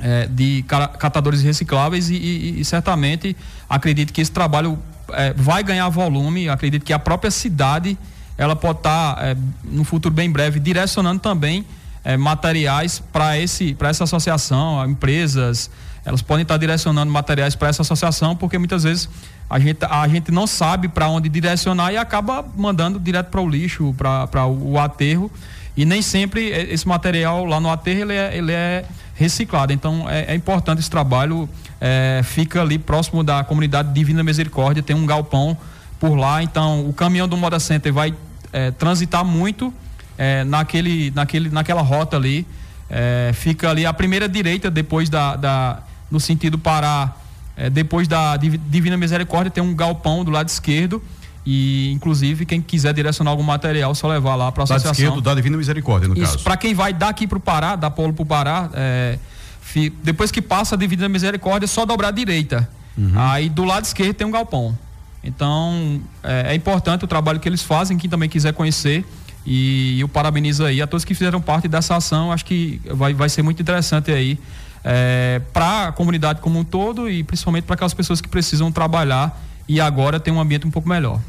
é, 0.00 0.26
de 0.26 0.64
catadores 0.98 1.42
recicláveis 1.42 2.08
e, 2.08 2.14
e, 2.14 2.60
e, 2.60 2.64
certamente 2.64 3.36
acredito 3.68 4.12
que 4.12 4.20
esse 4.20 4.30
trabalho 4.30 4.78
é, 5.12 5.32
vai 5.34 5.62
ganhar 5.62 5.88
volume. 5.88 6.48
Acredito 6.48 6.84
que 6.84 6.92
a 6.92 6.98
própria 6.98 7.30
cidade 7.30 7.98
ela 8.36 8.54
pode 8.54 8.78
estar 8.78 9.16
tá, 9.16 9.26
é, 9.26 9.36
no 9.64 9.82
futuro 9.82 10.14
bem 10.14 10.30
breve 10.30 10.60
direcionando 10.60 11.20
também 11.20 11.66
é, 12.04 12.16
materiais 12.16 13.02
para 13.12 13.36
esse 13.38 13.74
para 13.74 13.88
essa 13.88 14.04
associação, 14.04 14.88
empresas, 14.88 15.70
elas 16.04 16.22
podem 16.22 16.42
estar 16.42 16.56
direcionando 16.56 17.12
materiais 17.12 17.54
para 17.54 17.68
essa 17.68 17.82
associação, 17.82 18.34
porque 18.34 18.58
muitas 18.58 18.84
vezes 18.84 19.08
a 19.50 19.58
gente, 19.58 19.78
a 19.84 20.06
gente 20.08 20.30
não 20.30 20.46
sabe 20.46 20.88
para 20.88 21.08
onde 21.08 21.28
direcionar 21.28 21.92
e 21.92 21.96
acaba 21.96 22.44
mandando 22.56 22.98
direto 22.98 23.28
para 23.28 23.40
o 23.40 23.48
lixo, 23.48 23.94
para 23.96 24.46
o 24.46 24.78
aterro. 24.78 25.30
E 25.76 25.84
nem 25.84 26.02
sempre 26.02 26.48
esse 26.48 26.86
material 26.88 27.44
lá 27.44 27.60
no 27.60 27.70
aterro 27.70 28.00
ele 28.00 28.14
é, 28.14 28.36
ele 28.36 28.52
é 28.52 28.84
reciclado. 29.14 29.72
Então 29.72 30.08
é, 30.08 30.32
é 30.32 30.34
importante 30.34 30.80
esse 30.80 30.90
trabalho. 30.90 31.48
É, 31.80 32.20
fica 32.24 32.60
ali 32.60 32.78
próximo 32.78 33.22
da 33.22 33.44
comunidade 33.44 33.92
Divina 33.92 34.24
Misericórdia, 34.24 34.82
tem 34.82 34.96
um 34.96 35.06
galpão 35.06 35.56
por 36.00 36.16
lá. 36.16 36.42
Então 36.42 36.88
o 36.88 36.92
caminhão 36.92 37.28
do 37.28 37.36
Moda 37.36 37.60
Center 37.60 37.92
vai 37.92 38.12
é, 38.52 38.70
transitar 38.72 39.24
muito 39.24 39.72
é, 40.16 40.42
naquele, 40.44 41.10
naquele, 41.12 41.48
naquela 41.48 41.80
rota 41.80 42.16
ali. 42.16 42.46
É, 42.90 43.30
fica 43.34 43.70
ali 43.70 43.86
a 43.86 43.92
primeira 43.92 44.28
direita 44.28 44.70
depois 44.70 45.08
da, 45.08 45.36
da 45.36 45.82
no 46.10 46.18
sentido 46.18 46.58
Pará, 46.58 47.14
é, 47.56 47.68
depois 47.68 48.06
da 48.06 48.36
Divina 48.36 48.96
Misericórdia, 48.96 49.50
tem 49.50 49.62
um 49.62 49.74
galpão 49.74 50.24
do 50.24 50.30
lado 50.30 50.48
esquerdo. 50.48 51.02
E, 51.44 51.90
inclusive, 51.92 52.44
quem 52.44 52.60
quiser 52.60 52.92
direcionar 52.92 53.30
algum 53.30 53.42
material, 53.42 53.94
só 53.94 54.06
levar 54.06 54.34
lá 54.34 54.52
para 54.52 54.62
a 54.62 54.64
associação. 54.64 54.90
Lado 54.90 54.98
esquerdo 54.98 55.20
da 55.22 55.34
Divina 55.34 55.56
Misericórdia, 55.56 56.06
no 56.06 56.14
Isso, 56.14 56.32
caso. 56.32 56.44
Para 56.44 56.56
quem 56.56 56.74
vai 56.74 56.92
daqui 56.92 57.26
para 57.26 57.38
o 57.38 57.40
Pará, 57.40 57.74
da 57.74 57.90
Polo 57.90 58.12
para 58.12 58.22
o 58.22 58.26
Pará, 58.26 58.70
é, 58.74 59.18
fi, 59.60 59.90
depois 60.02 60.30
que 60.30 60.42
passa 60.42 60.74
a 60.74 60.78
Divina 60.78 61.08
Misericórdia, 61.08 61.64
é 61.64 61.68
só 61.68 61.86
dobrar 61.86 62.08
à 62.08 62.10
direita. 62.10 62.68
Uhum. 62.96 63.12
Aí 63.16 63.48
do 63.48 63.64
lado 63.64 63.84
esquerdo 63.84 64.14
tem 64.14 64.26
um 64.26 64.30
galpão. 64.30 64.76
Então, 65.24 66.00
é, 66.22 66.52
é, 66.52 66.54
importante 66.54 67.04
o 67.04 67.08
trabalho 67.08 67.40
que 67.40 67.48
eles 67.48 67.62
fazem, 67.62 67.96
quem 67.96 68.10
também 68.10 68.28
quiser 68.28 68.52
conhecer. 68.52 69.04
E 69.46 69.98
eu 70.00 70.08
parabenizo 70.08 70.64
aí 70.64 70.82
a 70.82 70.86
todos 70.86 71.04
que 71.04 71.14
fizeram 71.14 71.40
parte 71.40 71.66
dessa 71.66 71.96
ação. 71.96 72.30
Acho 72.30 72.44
que 72.44 72.80
vai, 72.90 73.14
vai 73.14 73.28
ser 73.28 73.42
muito 73.42 73.62
interessante 73.62 74.12
aí 74.12 74.38
é, 74.84 75.40
para 75.52 75.88
a 75.88 75.92
comunidade 75.92 76.40
como 76.40 76.58
um 76.58 76.64
todo 76.64 77.08
e 77.08 77.22
principalmente 77.22 77.64
para 77.64 77.74
aquelas 77.74 77.94
pessoas 77.94 78.20
que 78.20 78.28
precisam 78.28 78.70
trabalhar 78.72 79.40
e 79.68 79.80
agora 79.80 80.18
tem 80.18 80.32
um 80.32 80.40
ambiente 80.40 80.66
um 80.66 80.70
pouco 80.70 80.88
melhor. 80.88 81.20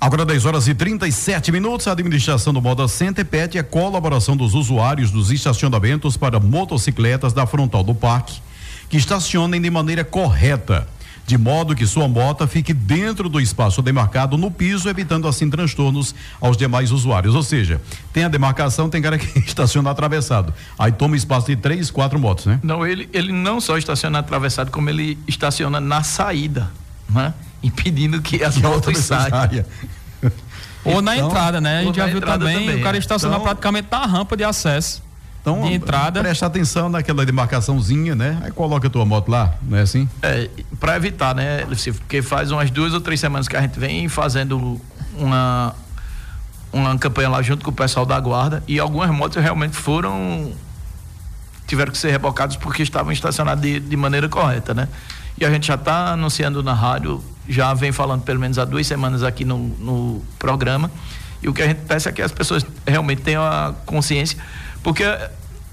Agora 0.00 0.24
10 0.24 0.44
horas 0.44 0.68
e 0.68 0.74
37 0.74 1.50
minutos, 1.50 1.88
a 1.88 1.92
administração 1.92 2.52
do 2.52 2.62
Moda 2.62 2.86
Center 2.86 3.24
pede 3.24 3.58
a 3.58 3.64
colaboração 3.64 4.36
dos 4.36 4.54
usuários 4.54 5.10
dos 5.10 5.32
estacionamentos 5.32 6.16
para 6.16 6.38
motocicletas 6.38 7.32
da 7.32 7.46
frontal 7.46 7.82
do 7.82 7.94
parque 7.94 8.40
que 8.88 8.96
estacionem 8.96 9.60
de 9.60 9.70
maneira 9.70 10.04
correta 10.04 10.86
de 11.28 11.36
modo 11.36 11.74
que 11.74 11.86
sua 11.86 12.08
moto 12.08 12.48
fique 12.48 12.72
dentro 12.72 13.28
do 13.28 13.38
espaço 13.38 13.82
demarcado 13.82 14.38
no 14.38 14.50
piso, 14.50 14.88
evitando 14.88 15.28
assim 15.28 15.50
transtornos 15.50 16.14
aos 16.40 16.56
demais 16.56 16.90
usuários. 16.90 17.34
Ou 17.34 17.42
seja, 17.42 17.82
tem 18.14 18.24
a 18.24 18.28
demarcação, 18.28 18.88
tem 18.88 19.02
cara 19.02 19.18
que 19.18 19.38
estaciona 19.44 19.90
atravessado. 19.90 20.54
Aí 20.78 20.90
toma 20.90 21.16
espaço 21.16 21.48
de 21.48 21.56
três, 21.56 21.90
quatro 21.90 22.18
motos, 22.18 22.46
né? 22.46 22.58
Não, 22.62 22.86
ele, 22.86 23.10
ele 23.12 23.30
não 23.30 23.60
só 23.60 23.76
estaciona 23.76 24.20
atravessado, 24.20 24.70
como 24.70 24.88
ele 24.88 25.18
estaciona 25.28 25.78
na 25.78 26.02
saída, 26.02 26.70
né? 27.10 27.34
Impedindo 27.62 28.22
que 28.22 28.40
as 28.42 28.54
que 28.54 28.62
motos 28.62 28.96
saiam. 28.96 29.28
Saia. 29.28 29.66
Ou 30.82 30.92
então, 30.92 31.02
na 31.02 31.16
entrada, 31.18 31.60
né? 31.60 31.80
A 31.80 31.82
gente 31.82 31.96
já 31.96 32.06
viu 32.06 32.22
também, 32.22 32.58
também, 32.58 32.80
o 32.80 32.82
cara 32.82 32.96
estaciona 32.96 33.34
então, 33.34 33.44
praticamente 33.44 33.88
na 33.90 34.06
rampa 34.06 34.34
de 34.34 34.44
acesso. 34.44 35.02
Então, 35.56 35.68
de 35.68 35.74
entrada. 35.74 36.20
Presta 36.20 36.46
atenção 36.46 36.88
naquela 36.88 37.24
demarcaçãozinha, 37.24 38.14
né? 38.14 38.38
Aí 38.42 38.50
coloca 38.50 38.86
a 38.86 38.90
tua 38.90 39.04
moto 39.04 39.28
lá, 39.30 39.54
não 39.62 39.78
é 39.78 39.82
assim? 39.82 40.08
É, 40.22 40.48
para 40.78 40.96
evitar, 40.96 41.34
né, 41.34 41.66
porque 41.96 42.22
faz 42.22 42.50
umas 42.50 42.70
duas 42.70 42.92
ou 42.92 43.00
três 43.00 43.20
semanas 43.20 43.48
que 43.48 43.56
a 43.56 43.60
gente 43.60 43.78
vem 43.78 44.08
fazendo 44.08 44.80
uma 45.16 45.74
uma 46.70 46.98
campanha 46.98 47.30
lá 47.30 47.40
junto 47.40 47.64
com 47.64 47.70
o 47.70 47.74
pessoal 47.74 48.04
da 48.04 48.20
guarda 48.20 48.62
e 48.68 48.78
algumas 48.78 49.10
motos 49.10 49.42
realmente 49.42 49.74
foram 49.74 50.52
tiveram 51.66 51.92
que 51.92 51.98
ser 51.98 52.10
rebocadas 52.10 52.56
porque 52.56 52.82
estavam 52.82 53.10
estacionadas 53.12 53.62
de, 53.62 53.80
de 53.80 53.96
maneira 53.96 54.28
correta, 54.28 54.74
né? 54.74 54.88
E 55.38 55.44
a 55.44 55.50
gente 55.50 55.66
já 55.66 55.74
está 55.74 56.12
anunciando 56.12 56.62
na 56.62 56.74
rádio, 56.74 57.22
já 57.48 57.72
vem 57.72 57.92
falando 57.92 58.22
pelo 58.22 58.40
menos 58.40 58.58
há 58.58 58.64
duas 58.64 58.86
semanas 58.86 59.22
aqui 59.22 59.44
no, 59.44 59.58
no 59.58 60.22
programa. 60.38 60.90
E 61.42 61.48
o 61.48 61.54
que 61.54 61.62
a 61.62 61.66
gente 61.66 61.82
peça 61.82 62.08
é 62.08 62.12
que 62.12 62.20
as 62.20 62.32
pessoas 62.32 62.66
realmente 62.86 63.22
tenham 63.22 63.44
a 63.44 63.72
consciência, 63.86 64.36
porque 64.82 65.04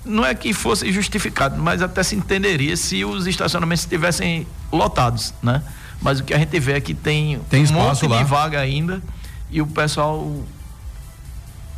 não 0.06 0.26
é 0.26 0.34
que 0.36 0.54
fosse 0.54 0.92
justificado, 0.92 1.62
mas 1.62 1.82
até 1.82 2.04
se 2.04 2.16
entenderia 2.16 2.78
se 2.78 3.04
os 3.04 3.28
estacionamentos 3.28 3.84
estivessem 3.84 4.48
lotados, 4.72 5.34
né? 5.42 5.64
Mas 6.02 6.20
o 6.20 6.24
que 6.24 6.34
a 6.34 6.38
gente 6.38 6.60
vê 6.60 6.74
é 6.74 6.82
que 6.82 6.94
tem, 6.94 7.40
tem 7.50 7.66
um 7.66 7.74
monte 7.74 8.06
lá. 8.08 8.20
de 8.20 8.24
vaga 8.24 8.60
ainda 8.60 9.02
e 9.50 9.62
o 9.62 9.68
pessoal 9.68 10.44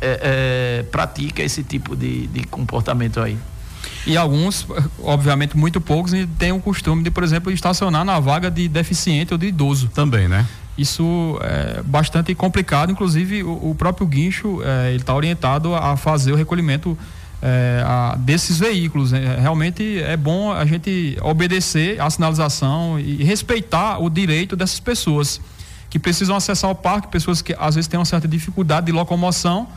é, 0.00 0.80
é, 0.80 0.82
pratica 0.84 1.42
esse 1.42 1.62
tipo 1.62 1.96
de, 1.96 2.26
de 2.26 2.44
comportamento 2.44 3.20
aí. 3.20 3.38
E 4.06 4.16
alguns, 4.16 4.66
obviamente 5.02 5.56
muito 5.56 5.80
poucos, 5.80 6.12
têm 6.38 6.52
o 6.52 6.60
costume 6.60 7.02
de, 7.02 7.10
por 7.10 7.22
exemplo, 7.22 7.50
estacionar 7.52 8.04
na 8.04 8.18
vaga 8.18 8.50
de 8.50 8.68
deficiente 8.68 9.32
ou 9.32 9.38
de 9.38 9.46
idoso. 9.46 9.88
Também, 9.88 10.28
né? 10.28 10.46
Isso 10.76 11.38
é 11.42 11.82
bastante 11.82 12.34
complicado, 12.34 12.92
inclusive 12.92 13.42
o, 13.42 13.70
o 13.70 13.74
próprio 13.74 14.06
guincho 14.06 14.62
é, 14.62 14.90
ele 14.90 14.98
está 14.98 15.14
orientado 15.14 15.74
a 15.74 15.96
fazer 15.96 16.32
o 16.32 16.36
recolhimento 16.36 16.96
é, 17.42 17.82
a, 17.84 18.16
desses 18.16 18.58
veículos. 18.58 19.12
É, 19.12 19.38
realmente 19.40 20.00
é 20.02 20.16
bom 20.16 20.52
a 20.52 20.64
gente 20.64 21.16
obedecer 21.22 22.00
à 22.00 22.08
sinalização 22.10 22.98
e 22.98 23.22
respeitar 23.24 23.98
o 23.98 24.10
direito 24.10 24.56
dessas 24.56 24.80
pessoas 24.80 25.40
que 25.90 25.98
precisam 25.98 26.36
acessar 26.36 26.70
o 26.70 26.74
parque, 26.74 27.08
pessoas 27.08 27.40
que 27.40 27.54
às 27.58 27.74
vezes 27.74 27.88
têm 27.88 27.98
uma 27.98 28.04
certa 28.04 28.28
dificuldade 28.28 28.86
de 28.86 28.92
locomoção 28.92 29.68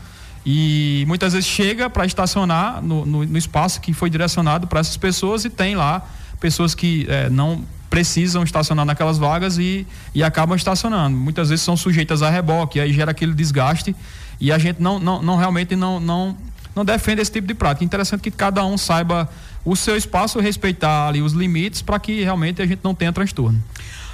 e 0.44 1.04
muitas 1.06 1.32
vezes 1.32 1.48
chega 1.48 1.88
para 1.88 2.04
estacionar 2.04 2.82
no, 2.82 3.06
no, 3.06 3.24
no, 3.24 3.38
espaço 3.38 3.80
que 3.80 3.92
foi 3.92 4.10
direcionado 4.10 4.66
para 4.66 4.80
essas 4.80 4.96
pessoas 4.96 5.44
e 5.44 5.50
tem 5.50 5.76
lá 5.76 6.06
pessoas 6.40 6.74
que 6.74 7.06
é, 7.08 7.30
não 7.30 7.64
precisam 7.88 8.42
estacionar 8.42 8.84
naquelas 8.84 9.18
vagas 9.18 9.58
e, 9.58 9.86
e 10.14 10.22
acabam 10.22 10.56
estacionando. 10.56 11.16
Muitas 11.16 11.50
vezes 11.50 11.64
são 11.64 11.76
sujeitas 11.76 12.22
a 12.22 12.30
reboque, 12.30 12.80
aí 12.80 12.92
gera 12.92 13.12
aquele 13.12 13.32
desgaste 13.34 13.94
e 14.40 14.50
a 14.50 14.58
gente 14.58 14.82
não, 14.82 14.98
não, 14.98 15.22
não 15.22 15.36
realmente 15.36 15.76
não, 15.76 16.00
não 16.00 16.36
não 16.74 16.84
defende 16.84 17.20
esse 17.20 17.30
tipo 17.30 17.46
de 17.46 17.54
prática. 17.54 17.84
Interessante 17.84 18.20
que 18.22 18.30
cada 18.30 18.64
um 18.64 18.78
saiba 18.78 19.28
o 19.64 19.76
seu 19.76 19.96
espaço, 19.96 20.40
respeitar 20.40 21.08
ali 21.08 21.22
os 21.22 21.32
limites 21.32 21.82
para 21.82 21.98
que 21.98 22.22
realmente 22.22 22.60
a 22.60 22.66
gente 22.66 22.80
não 22.82 22.94
tenha 22.94 23.12
transtorno. 23.12 23.62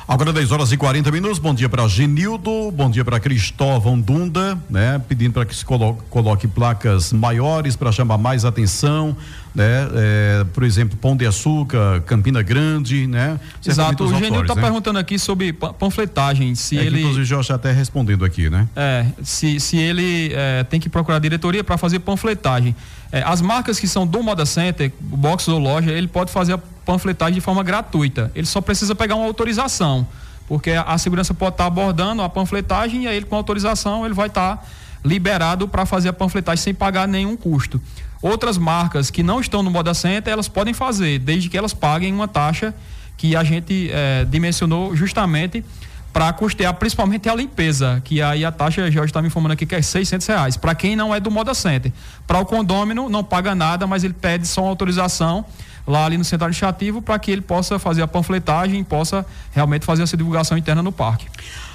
Agora 0.09 0.33
10 0.33 0.53
horas 0.53 0.73
e 0.73 0.77
40 0.79 1.13
minutos. 1.13 1.39
Bom 1.39 1.53
dia 1.53 1.69
para 1.69 1.87
Genildo, 1.87 2.71
bom 2.71 2.89
dia 2.89 3.05
para 3.05 3.21
Cristóvão 3.21 4.01
Dunda, 4.01 4.59
né? 4.71 4.99
Pedindo 5.07 5.35
para 5.35 5.45
que 5.45 5.55
se 5.55 5.63
coloque, 5.63 6.01
coloque 6.09 6.49
placas 6.49 7.13
maiores 7.13 7.77
para 7.77 7.93
chamar 7.93 8.17
mais 8.17 8.47
atenção, 8.47 9.15
né? 9.55 9.87
É, 9.95 10.47
por 10.55 10.63
exemplo, 10.63 10.97
Pão 10.97 11.15
de 11.15 11.27
Açúcar, 11.27 12.01
Campina 12.07 12.41
Grande, 12.41 13.07
né? 13.07 13.39
Exato. 13.63 14.05
O 14.05 14.09
Genildo 14.09 14.41
está 14.41 14.55
né? 14.55 14.63
perguntando 14.63 14.99
aqui 14.99 15.19
sobre 15.19 15.53
panfletagem, 15.53 16.55
se 16.55 16.79
é 16.79 16.87
ele. 16.87 17.01
inclusive, 17.01 17.27
já 17.27 17.41
está 17.41 17.57
até 17.57 17.71
respondendo 17.71 18.25
aqui, 18.25 18.49
né? 18.49 18.67
É, 18.75 19.05
se, 19.23 19.61
se 19.61 19.77
ele 19.77 20.33
é, 20.33 20.65
tem 20.65 20.81
que 20.81 20.89
procurar 20.89 21.19
diretoria 21.19 21.63
para 21.63 21.77
fazer 21.77 21.99
panfletagem. 21.99 22.75
É, 23.13 23.23
as 23.23 23.43
marcas 23.43 23.79
que 23.79 23.87
são 23.87 24.07
do 24.07 24.23
Moda 24.23 24.47
Center, 24.47 24.91
box 24.99 25.49
ou 25.49 25.59
loja, 25.59 25.91
ele 25.91 26.09
pode 26.09 26.33
fazer 26.33 26.55
a 26.55 26.61
panfletagem 26.89 27.35
de 27.35 27.43
forma 27.43 27.63
gratuita. 27.63 28.33
Ele 28.35 28.47
só 28.47 28.63
precisa 28.63 28.95
pegar 28.95 29.15
uma 29.15 29.27
autorização, 29.27 30.09
porque 30.47 30.71
a, 30.71 30.97
segurança 30.97 31.35
pode 31.35 31.53
estar 31.53 31.65
tá 31.65 31.69
abordando 31.69 32.23
a 32.23 32.31
panfletagem 32.31 33.05
e 33.05 33.07
aí 33.07 33.15
ele 33.19 33.27
com 33.27 33.37
autorização 33.37 34.07
ele 34.07 34.15
vai 34.15 34.29
estar 34.29 34.57
tá 34.57 34.63
liberado 35.05 35.69
para 35.69 35.85
fazer 35.85 36.09
a 36.09 36.15
panfletagem 36.15 36.65
sem 36.65 36.75
pagar 36.75 37.07
nenhum 37.07 37.37
custo. 37.37 37.79
Outras 38.23 38.57
marcas 38.57 39.11
que 39.11 39.23
não 39.23 39.39
estão 39.39 39.63
no 39.63 39.71
Moda 39.71 39.93
Center, 39.93 40.33
elas 40.33 40.49
podem 40.49 40.73
fazer, 40.73 41.19
desde 41.19 41.51
que 41.51 41.59
elas 41.59 41.75
paguem 41.75 42.15
uma 42.15 42.27
taxa 42.27 42.75
que 43.19 43.37
a 43.37 43.45
gente 43.45 43.91
é, 43.93 44.25
dimensionou 44.25 44.97
justamente 44.97 45.63
para 46.11 46.33
custear 46.33 46.73
principalmente 46.73 47.29
a 47.29 47.35
limpeza, 47.35 48.01
que 48.03 48.23
aí 48.23 48.47
a 48.47 48.51
taxa, 48.51 48.91
já 48.91 49.05
está 49.05 49.21
me 49.21 49.29
informando 49.29 49.53
aqui 49.53 49.67
que 49.67 49.75
é 49.75 49.83
600 49.83 50.27
reais, 50.27 50.57
para 50.57 50.75
quem 50.75 50.97
não 50.97 51.15
é 51.15 51.21
do 51.21 51.31
Moda 51.31 51.53
Center. 51.53 51.93
Para 52.27 52.39
o 52.39 52.47
condômino 52.47 53.11
não 53.11 53.23
paga 53.23 53.55
nada, 53.55 53.87
mas 53.87 54.05
ele 54.05 54.15
pede 54.15 54.49
só 54.49 54.63
uma 54.63 54.71
autorização 54.71 55.45
lá 55.89 56.05
ali 56.05 56.19
no 56.19 56.25
centro 56.25 56.45
administrativo 56.45 57.01
para 57.01 57.19
que 57.19 57.31
ele 57.31 57.41
possa 57.41 57.79
fazer 57.79 58.03
a 58.03 58.07
panfletagem 58.07 58.85
possa 58.85 59.25
realmente 59.53 59.87
fazer 59.87 60.03
essa 60.03 60.17
divulgação 60.17 60.59
interna 60.59 60.83
no 60.83 60.93
parque. 60.93 61.27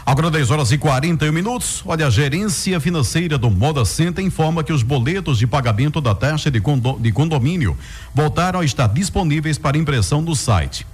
Agora 0.06 0.30
10 0.30 0.52
horas 0.52 0.72
e 0.72 0.78
41 0.78 1.32
minutos. 1.32 1.82
Olha, 1.86 2.08
a 2.08 2.10
gerência 2.10 2.78
financeira 2.80 3.38
do 3.38 3.50
Moda 3.50 3.84
Center 3.84 4.24
informa 4.24 4.64
que 4.64 4.72
os 4.72 4.84
boletos 4.84 5.40
de 5.40 5.48
pagamento 5.48 6.00
da 6.00 6.14
taxa 6.14 6.52
de, 6.52 6.62
condo, 6.62 7.00
de 7.00 7.12
condomínio 7.12 7.76
voltaram 8.14 8.60
a 8.60 8.66
estar 8.66 8.88
disponíveis 8.88 9.58
para 9.58 9.76
impressão 9.78 10.22
no 10.22 10.36
site. 10.36 10.86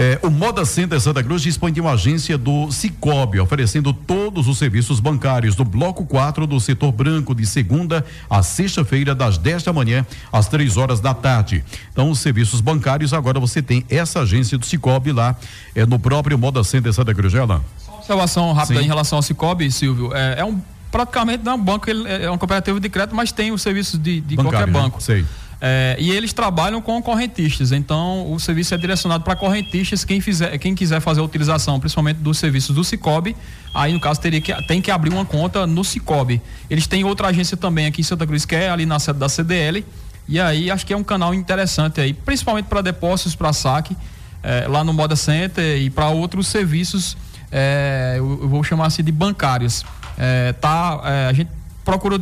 É, 0.00 0.16
o 0.22 0.30
Moda 0.30 0.64
Center 0.64 1.00
Santa 1.00 1.24
Cruz 1.24 1.42
dispõe 1.42 1.72
de 1.72 1.80
uma 1.80 1.94
agência 1.94 2.38
do 2.38 2.70
Cicobi, 2.70 3.40
oferecendo 3.40 3.92
todos 3.92 4.46
os 4.46 4.56
serviços 4.56 5.00
bancários 5.00 5.56
do 5.56 5.64
Bloco 5.64 6.06
4 6.06 6.46
do 6.46 6.60
setor 6.60 6.92
branco, 6.92 7.34
de 7.34 7.44
segunda 7.44 8.06
a 8.30 8.40
sexta-feira, 8.40 9.12
das 9.12 9.38
10 9.38 9.64
da 9.64 9.72
manhã 9.72 10.06
às 10.30 10.46
3 10.46 10.76
horas 10.76 11.00
da 11.00 11.12
tarde. 11.14 11.64
Então, 11.92 12.12
os 12.12 12.20
serviços 12.20 12.60
bancários, 12.60 13.12
agora 13.12 13.40
você 13.40 13.60
tem 13.60 13.84
essa 13.90 14.20
agência 14.20 14.56
do 14.56 14.64
Cicobi 14.64 15.10
lá, 15.10 15.34
é 15.74 15.84
no 15.84 15.98
próprio 15.98 16.38
Moda 16.38 16.62
Center 16.62 16.92
Santa 16.92 17.12
Cruz, 17.12 17.34
Ela. 17.34 17.60
Só 17.76 17.90
uma 17.90 17.98
observação 17.98 18.52
rápida 18.52 18.78
Sim. 18.78 18.84
em 18.84 18.88
relação 18.88 19.18
ao 19.18 19.22
Cicobi, 19.22 19.68
Silvio. 19.72 20.14
É, 20.14 20.38
é 20.38 20.44
um 20.44 20.62
praticamente 20.92 21.44
não 21.44 21.52
é 21.52 21.54
um 21.56 21.62
banco, 21.62 21.90
ele 21.90 22.08
é 22.08 22.30
um 22.30 22.38
cooperativo 22.38 22.78
de 22.78 22.88
crédito, 22.88 23.16
mas 23.16 23.32
tem 23.32 23.50
os 23.50 23.60
serviços 23.60 24.00
de, 24.00 24.20
de 24.20 24.36
qualquer 24.36 24.68
né? 24.68 24.72
banco. 24.72 24.98
Né? 24.98 25.02
Sei. 25.02 25.26
É, 25.60 25.96
e 25.98 26.12
eles 26.12 26.32
trabalham 26.32 26.80
com 26.80 27.02
correntistas, 27.02 27.72
então 27.72 28.32
o 28.32 28.38
serviço 28.38 28.74
é 28.74 28.76
direcionado 28.76 29.24
para 29.24 29.34
correntistas. 29.34 30.04
Quem, 30.04 30.20
fizer, 30.20 30.56
quem 30.58 30.74
quiser 30.74 31.00
fazer 31.00 31.20
a 31.20 31.24
utilização, 31.24 31.80
principalmente 31.80 32.18
dos 32.18 32.38
serviços 32.38 32.74
do 32.74 32.84
Cicobi, 32.84 33.34
aí 33.74 33.92
no 33.92 34.00
caso 34.00 34.20
teria 34.20 34.40
que, 34.40 34.54
tem 34.66 34.80
que 34.80 34.90
abrir 34.90 35.10
uma 35.10 35.24
conta 35.24 35.66
no 35.66 35.82
Cicobi. 35.82 36.40
Eles 36.70 36.86
têm 36.86 37.02
outra 37.04 37.28
agência 37.28 37.56
também 37.56 37.86
aqui 37.86 38.02
em 38.02 38.04
Santa 38.04 38.26
Cruz, 38.26 38.44
que 38.44 38.54
é 38.54 38.70
ali 38.70 38.86
na 38.86 39.00
sede 39.00 39.18
da 39.18 39.28
CDL. 39.28 39.84
E 40.28 40.38
aí 40.38 40.70
acho 40.70 40.86
que 40.86 40.92
é 40.92 40.96
um 40.96 41.02
canal 41.02 41.34
interessante 41.34 42.00
aí, 42.00 42.12
principalmente 42.12 42.66
para 42.66 42.80
depósitos, 42.82 43.34
para 43.34 43.52
saque, 43.52 43.96
é, 44.42 44.68
lá 44.68 44.84
no 44.84 44.92
Moda 44.92 45.16
Center 45.16 45.80
e 45.80 45.90
para 45.90 46.08
outros 46.10 46.46
serviços, 46.46 47.16
é, 47.50 48.14
eu, 48.18 48.40
eu, 48.42 48.48
vou 48.48 48.62
chamar 48.62 48.86
assim 48.86 49.02
de 49.02 49.10
bancários. 49.10 49.84
É, 50.16 50.52
tá, 50.52 51.00
é, 51.04 51.26
a 51.28 51.32
gente 51.32 51.50
procura 51.84 52.20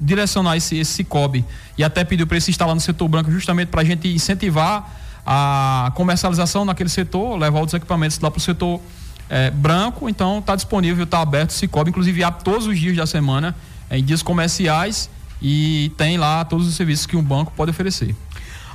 direcionar 0.00 0.56
esse, 0.56 0.76
esse 0.76 0.92
Cicobi 0.92 1.44
e 1.76 1.84
até 1.84 2.04
pediu 2.04 2.26
para 2.26 2.36
ele 2.36 2.42
se 2.42 2.50
instalar 2.50 2.74
no 2.74 2.80
setor 2.80 3.08
branco 3.08 3.30
justamente 3.30 3.68
para 3.68 3.80
a 3.80 3.84
gente 3.84 4.08
incentivar 4.08 4.90
a 5.24 5.90
comercialização 5.94 6.64
naquele 6.64 6.88
setor, 6.88 7.36
levar 7.38 7.60
os 7.62 7.74
equipamentos 7.74 8.18
lá 8.20 8.30
para 8.30 8.38
o 8.38 8.40
setor 8.40 8.80
é, 9.28 9.50
branco. 9.50 10.08
Então 10.08 10.38
está 10.38 10.54
disponível, 10.54 11.04
está 11.04 11.20
aberto 11.20 11.50
o 11.50 11.52
Cicobi, 11.52 11.90
inclusive 11.90 12.22
há 12.22 12.30
todos 12.30 12.66
os 12.66 12.78
dias 12.78 12.96
da 12.96 13.06
semana, 13.06 13.54
em 13.90 14.04
dias 14.04 14.22
comerciais 14.22 15.10
e 15.40 15.92
tem 15.96 16.16
lá 16.16 16.44
todos 16.44 16.66
os 16.66 16.74
serviços 16.74 17.06
que 17.06 17.16
um 17.16 17.22
banco 17.22 17.52
pode 17.56 17.70
oferecer. 17.70 18.14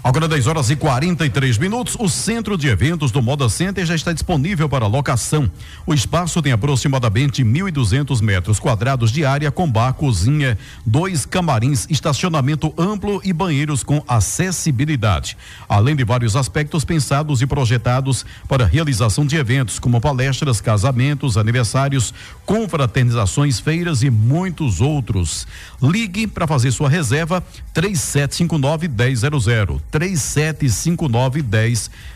Agora 0.04 0.28
10 0.28 0.48
horas 0.48 0.72
e 0.72 0.76
43 0.76 1.60
minutos, 1.60 1.96
o 2.00 2.10
centro 2.10 2.58
de 2.58 2.68
eventos 2.68 3.12
do 3.12 3.22
Moda 3.22 3.48
Center 3.48 3.86
já 3.86 3.94
está 3.94 4.12
disponível 4.12 4.68
para 4.68 4.88
locação. 4.88 5.50
O 5.86 5.94
espaço 5.94 6.42
tem 6.42 6.52
aproximadamente 6.52 7.44
1.200 7.44 8.20
metros 8.20 8.60
quadrados 8.60 9.12
de 9.12 9.24
área 9.24 9.52
com 9.52 9.72
bar, 9.72 9.94
cozinha, 9.94 10.58
dois 10.84 11.24
camarins, 11.24 11.86
estacionamento 11.88 12.74
amplo 12.80 13.22
e 13.24 13.32
banheiros 13.32 13.84
com 13.84 14.04
acessibilidade. 14.08 15.38
Além 15.70 15.96
de 15.96 16.04
vários 16.04 16.36
aspectos 16.36 16.84
pensados 16.84 17.44
e 17.44 17.46
projetados 17.46 18.26
para 18.48 18.66
realização 18.66 19.24
de 19.24 19.36
eventos 19.36 19.78
como 19.78 20.02
palestras, 20.02 20.60
casamentos, 20.60 21.38
aniversários, 21.38 22.12
confraternizações, 22.44 23.60
feiras 23.60 24.02
e 24.02 24.10
muitos 24.10 24.82
outros. 24.82 25.46
Ligue 25.80 26.26
para 26.26 26.48
fazer 26.48 26.72
sua 26.72 26.90
reserva 26.90 27.44
3759 27.72 28.88
1000 28.88 29.91
3759 29.92 31.44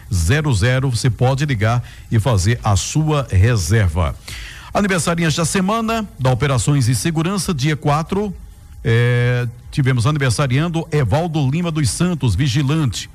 1000. 0.10 0.90
Você 0.90 1.10
pode 1.10 1.46
ligar 1.46 1.84
e 2.10 2.20
fazer 2.20 2.60
a 2.64 2.76
sua 2.76 3.28
reserva. 3.30 4.16
Aniversariante 4.74 5.38
da 5.38 5.46
semana 5.46 6.08
da 6.20 6.32
Operações 6.32 6.88
e 6.88 6.96
Segurança, 6.96 7.54
dia 7.54 7.76
4. 7.76 8.34
É, 8.84 9.48
tivemos 9.72 10.06
aniversariando 10.06 10.88
Evaldo 10.92 11.50
Lima 11.50 11.72
dos 11.72 11.90
Santos, 11.90 12.36
vigilante. 12.36 13.10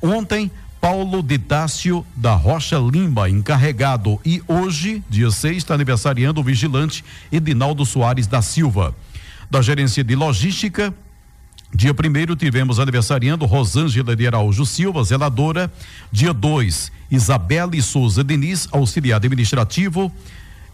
Ontem, 0.00 0.50
Paulo 0.80 1.22
Ditácio 1.22 2.06
da 2.14 2.34
Rocha 2.34 2.78
Lima, 2.78 3.28
encarregado. 3.28 4.20
E 4.24 4.42
hoje, 4.46 5.02
dia 5.08 5.30
6, 5.30 5.56
está 5.56 5.74
aniversariando 5.74 6.40
o 6.40 6.44
vigilante 6.44 7.04
Edinaldo 7.32 7.84
Soares 7.84 8.26
da 8.26 8.40
Silva. 8.42 8.94
Da 9.50 9.62
gerência 9.62 10.04
de 10.04 10.14
logística, 10.14 10.94
Dia 11.74 11.92
1 11.92 12.36
tivemos 12.36 12.78
aniversariando 12.78 13.44
Rosângela 13.44 14.14
de 14.14 14.26
Araújo 14.26 14.64
Silva, 14.64 15.02
zeladora. 15.02 15.70
Dia 16.12 16.32
2, 16.32 16.92
Isabelle 17.10 17.82
Souza 17.82 18.22
Diniz, 18.22 18.68
auxiliar 18.70 19.16
administrativo. 19.16 20.10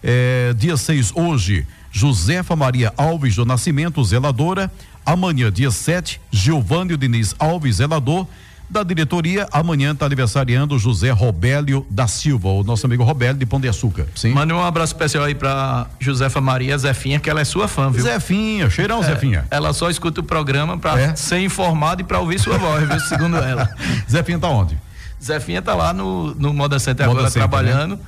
É, 0.02 0.54
dia 0.56 0.76
6, 0.76 1.12
hoje, 1.14 1.66
Josefa 1.90 2.54
Maria 2.54 2.92
Alves 2.96 3.36
do 3.36 3.44
Nascimento, 3.44 4.04
zeladora. 4.04 4.70
Amanhã, 5.04 5.50
dia 5.50 5.70
7, 5.70 6.20
Giovanni 6.30 6.96
Diniz 6.96 7.34
Alves, 7.38 7.76
zelador 7.76 8.26
da 8.72 8.82
diretoria. 8.82 9.46
Amanhã 9.52 9.92
está 9.92 10.06
aniversariando 10.06 10.78
José 10.78 11.10
Robélio 11.10 11.86
da 11.90 12.08
Silva, 12.08 12.48
o 12.48 12.64
nosso 12.64 12.86
amigo 12.86 13.04
Robélio 13.04 13.36
de 13.36 13.44
Pão 13.44 13.60
de 13.60 13.68
Açúcar. 13.68 14.06
Sim. 14.14 14.32
Manda 14.32 14.54
um 14.54 14.64
abraço 14.64 14.94
especial 14.94 15.24
aí 15.24 15.34
para 15.34 15.86
Josefa 16.00 16.40
Maria 16.40 16.76
Zefinha, 16.78 17.20
que 17.20 17.28
ela 17.28 17.40
é 17.40 17.44
sua 17.44 17.68
fã, 17.68 17.90
viu? 17.90 18.02
Zefinha, 18.02 18.70
cheirão, 18.70 19.02
é, 19.02 19.06
Zefinha. 19.06 19.46
Ela 19.50 19.72
só 19.72 19.90
escuta 19.90 20.20
o 20.20 20.24
programa 20.24 20.78
para 20.78 21.00
é? 21.00 21.14
ser 21.14 21.40
informada 21.40 22.00
e 22.00 22.04
para 22.04 22.18
ouvir 22.18 22.40
sua 22.40 22.56
voz, 22.56 22.88
viu? 22.88 23.00
Segundo 23.00 23.36
ela. 23.44 23.68
Zefinha 24.10 24.38
tá 24.38 24.48
onde? 24.48 24.78
Zefinha 25.22 25.60
tá 25.60 25.74
lá 25.74 25.92
no, 25.92 26.34
no 26.34 26.52
Moda 26.52 26.78
Center 26.78 27.06
Moda 27.06 27.20
agora 27.20 27.30
Center, 27.30 27.42
né? 27.42 27.48
trabalhando. 27.48 27.96
Né? 27.96 28.02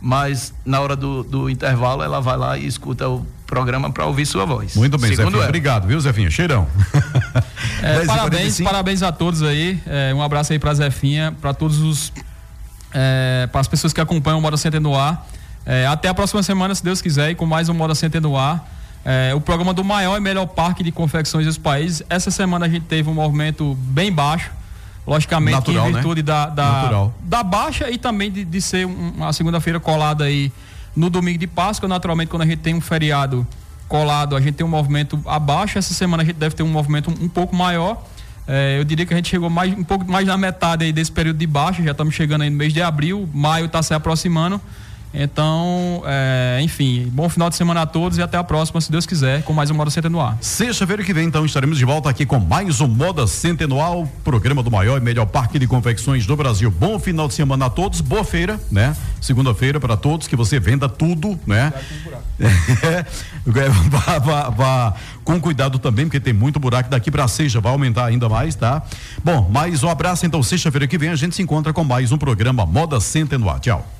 mas 0.00 0.54
na 0.64 0.80
hora 0.80 0.96
do, 0.96 1.22
do 1.22 1.50
intervalo 1.50 2.02
ela 2.02 2.20
vai 2.20 2.36
lá 2.36 2.56
e 2.56 2.66
escuta 2.66 3.06
o 3.08 3.26
programa 3.50 3.90
para 3.90 4.06
ouvir 4.06 4.24
sua 4.24 4.46
voz. 4.46 4.76
Muito 4.76 4.96
bem, 4.96 5.10
Segundo 5.10 5.32
Zefinha. 5.32 5.48
Obrigado, 5.48 5.88
viu, 5.88 6.00
Zefinha? 6.00 6.30
Cheirão. 6.30 6.66
É, 7.82 8.04
parabéns, 8.04 8.60
parabéns 8.60 9.02
a 9.02 9.10
todos 9.10 9.42
aí. 9.42 9.80
É, 9.86 10.12
um 10.14 10.20
abraço 10.20 10.52
aí 10.52 10.58
para 10.58 10.74
Zefinha, 10.74 11.34
para 11.40 11.54
todos 11.54 11.78
os. 11.80 12.12
É, 12.92 13.48
para 13.50 13.62
as 13.62 13.68
pessoas 13.68 13.94
que 13.94 14.00
acompanham 14.02 14.38
o 14.38 14.42
Moda 14.42 14.58
Center 14.58 14.78
no 14.82 14.94
ar. 14.94 15.26
É, 15.64 15.86
até 15.86 16.08
a 16.08 16.12
próxima 16.12 16.42
semana, 16.42 16.74
se 16.74 16.84
Deus 16.84 17.00
quiser, 17.00 17.30
e 17.30 17.34
com 17.34 17.46
mais 17.46 17.70
um 17.70 17.74
Moda 17.74 17.94
Center 17.94 18.20
no 18.20 18.36
ar. 18.36 18.68
É, 19.02 19.32
o 19.34 19.40
programa 19.40 19.72
do 19.72 19.82
maior 19.82 20.18
e 20.18 20.20
melhor 20.20 20.44
parque 20.46 20.82
de 20.82 20.92
confecções 20.92 21.46
dos 21.46 21.56
países. 21.56 22.02
Essa 22.10 22.30
semana 22.30 22.66
a 22.66 22.68
gente 22.68 22.84
teve 22.84 23.08
um 23.08 23.14
movimento 23.14 23.74
bem 23.80 24.12
baixo. 24.12 24.50
Logicamente, 25.06 25.56
Natural, 25.56 25.88
em 25.88 25.92
né? 25.92 25.94
virtude 25.94 26.20
né? 26.20 26.26
da, 26.26 26.46
da, 26.46 27.08
da, 27.22 27.42
baixa 27.42 27.90
e 27.90 27.96
também 27.96 28.30
de, 28.30 28.44
de 28.44 28.60
ser 28.60 28.84
uma 28.86 29.32
segunda-feira 29.32 29.80
colada 29.80 30.24
aí 30.24 30.52
no 30.94 31.10
domingo 31.10 31.38
de 31.38 31.46
Páscoa. 31.46 31.88
Naturalmente, 31.88 32.28
quando 32.28 32.42
a 32.42 32.46
gente 32.46 32.58
tem 32.58 32.74
um 32.74 32.80
feriado 32.80 33.46
colado, 33.88 34.36
a 34.36 34.40
gente 34.40 34.54
tem 34.54 34.66
um 34.66 34.70
movimento 34.70 35.20
abaixo. 35.26 35.78
Essa 35.78 35.94
semana 35.94 36.22
a 36.22 36.26
gente 36.26 36.36
deve 36.36 36.54
ter 36.54 36.62
um 36.62 36.68
movimento 36.68 37.10
um, 37.10 37.24
um 37.24 37.28
pouco 37.28 37.54
maior. 37.54 38.04
É, 38.46 38.78
eu 38.78 38.84
diria 38.84 39.06
que 39.06 39.12
a 39.12 39.16
gente 39.16 39.28
chegou 39.28 39.50
mais, 39.50 39.72
um 39.72 39.84
pouco 39.84 40.10
mais 40.10 40.26
na 40.26 40.36
metade 40.36 40.84
aí 40.84 40.92
desse 40.92 41.12
período 41.12 41.38
de 41.38 41.46
baixa. 41.46 41.82
Já 41.82 41.92
estamos 41.92 42.14
chegando 42.14 42.42
aí 42.42 42.50
no 42.50 42.56
mês 42.56 42.72
de 42.72 42.82
abril. 42.82 43.28
Maio 43.32 43.66
está 43.66 43.82
se 43.82 43.94
aproximando. 43.94 44.60
Então, 45.12 46.02
é, 46.06 46.60
enfim, 46.62 47.08
bom 47.12 47.28
final 47.28 47.50
de 47.50 47.56
semana 47.56 47.82
a 47.82 47.86
todos 47.86 48.16
e 48.16 48.22
até 48.22 48.36
a 48.36 48.44
próxima, 48.44 48.80
se 48.80 48.90
Deus 48.92 49.06
quiser, 49.06 49.42
com 49.42 49.52
mais 49.52 49.70
um 49.70 49.74
Moda 49.74 49.90
Center 49.90 50.10
no 50.10 50.20
ar. 50.20 50.38
Sexta-feira 50.40 51.02
que 51.02 51.12
vem, 51.12 51.26
então, 51.26 51.44
estaremos 51.44 51.78
de 51.78 51.84
volta 51.84 52.08
aqui 52.08 52.24
com 52.24 52.38
mais 52.38 52.80
um 52.80 52.86
Moda 52.86 53.26
Center 53.26 53.66
no 53.66 53.80
ar, 53.80 54.06
programa 54.22 54.62
do 54.62 54.70
maior 54.70 54.98
e 54.98 55.00
melhor 55.00 55.26
parque 55.26 55.58
de 55.58 55.66
confecções 55.66 56.26
do 56.26 56.36
Brasil. 56.36 56.70
Bom 56.70 56.98
final 56.98 57.26
de 57.26 57.34
semana 57.34 57.66
a 57.66 57.70
todos, 57.70 58.00
boa 58.00 58.22
feira, 58.22 58.58
né? 58.70 58.96
Segunda-feira 59.20 59.80
para 59.80 59.96
todos, 59.96 60.28
que 60.28 60.36
você 60.36 60.60
venda 60.60 60.88
tudo, 60.88 61.38
né? 61.46 61.72
É, 63.46 63.68
vá, 63.68 64.18
vá, 64.18 64.50
vá, 64.50 64.94
com 65.24 65.40
cuidado 65.40 65.78
também, 65.78 66.06
porque 66.06 66.20
tem 66.20 66.32
muito 66.32 66.60
buraco 66.60 66.90
daqui 66.90 67.10
para 67.10 67.26
sexta, 67.26 67.60
vai 67.60 67.72
aumentar 67.72 68.06
ainda 68.06 68.28
mais, 68.28 68.54
tá? 68.54 68.82
Bom, 69.24 69.48
mais 69.50 69.82
um 69.82 69.88
abraço, 69.88 70.26
então, 70.26 70.42
sexta-feira 70.42 70.86
que 70.86 70.98
vem 70.98 71.08
a 71.08 71.16
gente 71.16 71.34
se 71.34 71.42
encontra 71.42 71.72
com 71.72 71.82
mais 71.82 72.12
um 72.12 72.18
programa 72.18 72.64
Moda 72.66 73.00
Center 73.00 73.38
no 73.38 73.48
ar. 73.48 73.58
Tchau. 73.58 73.99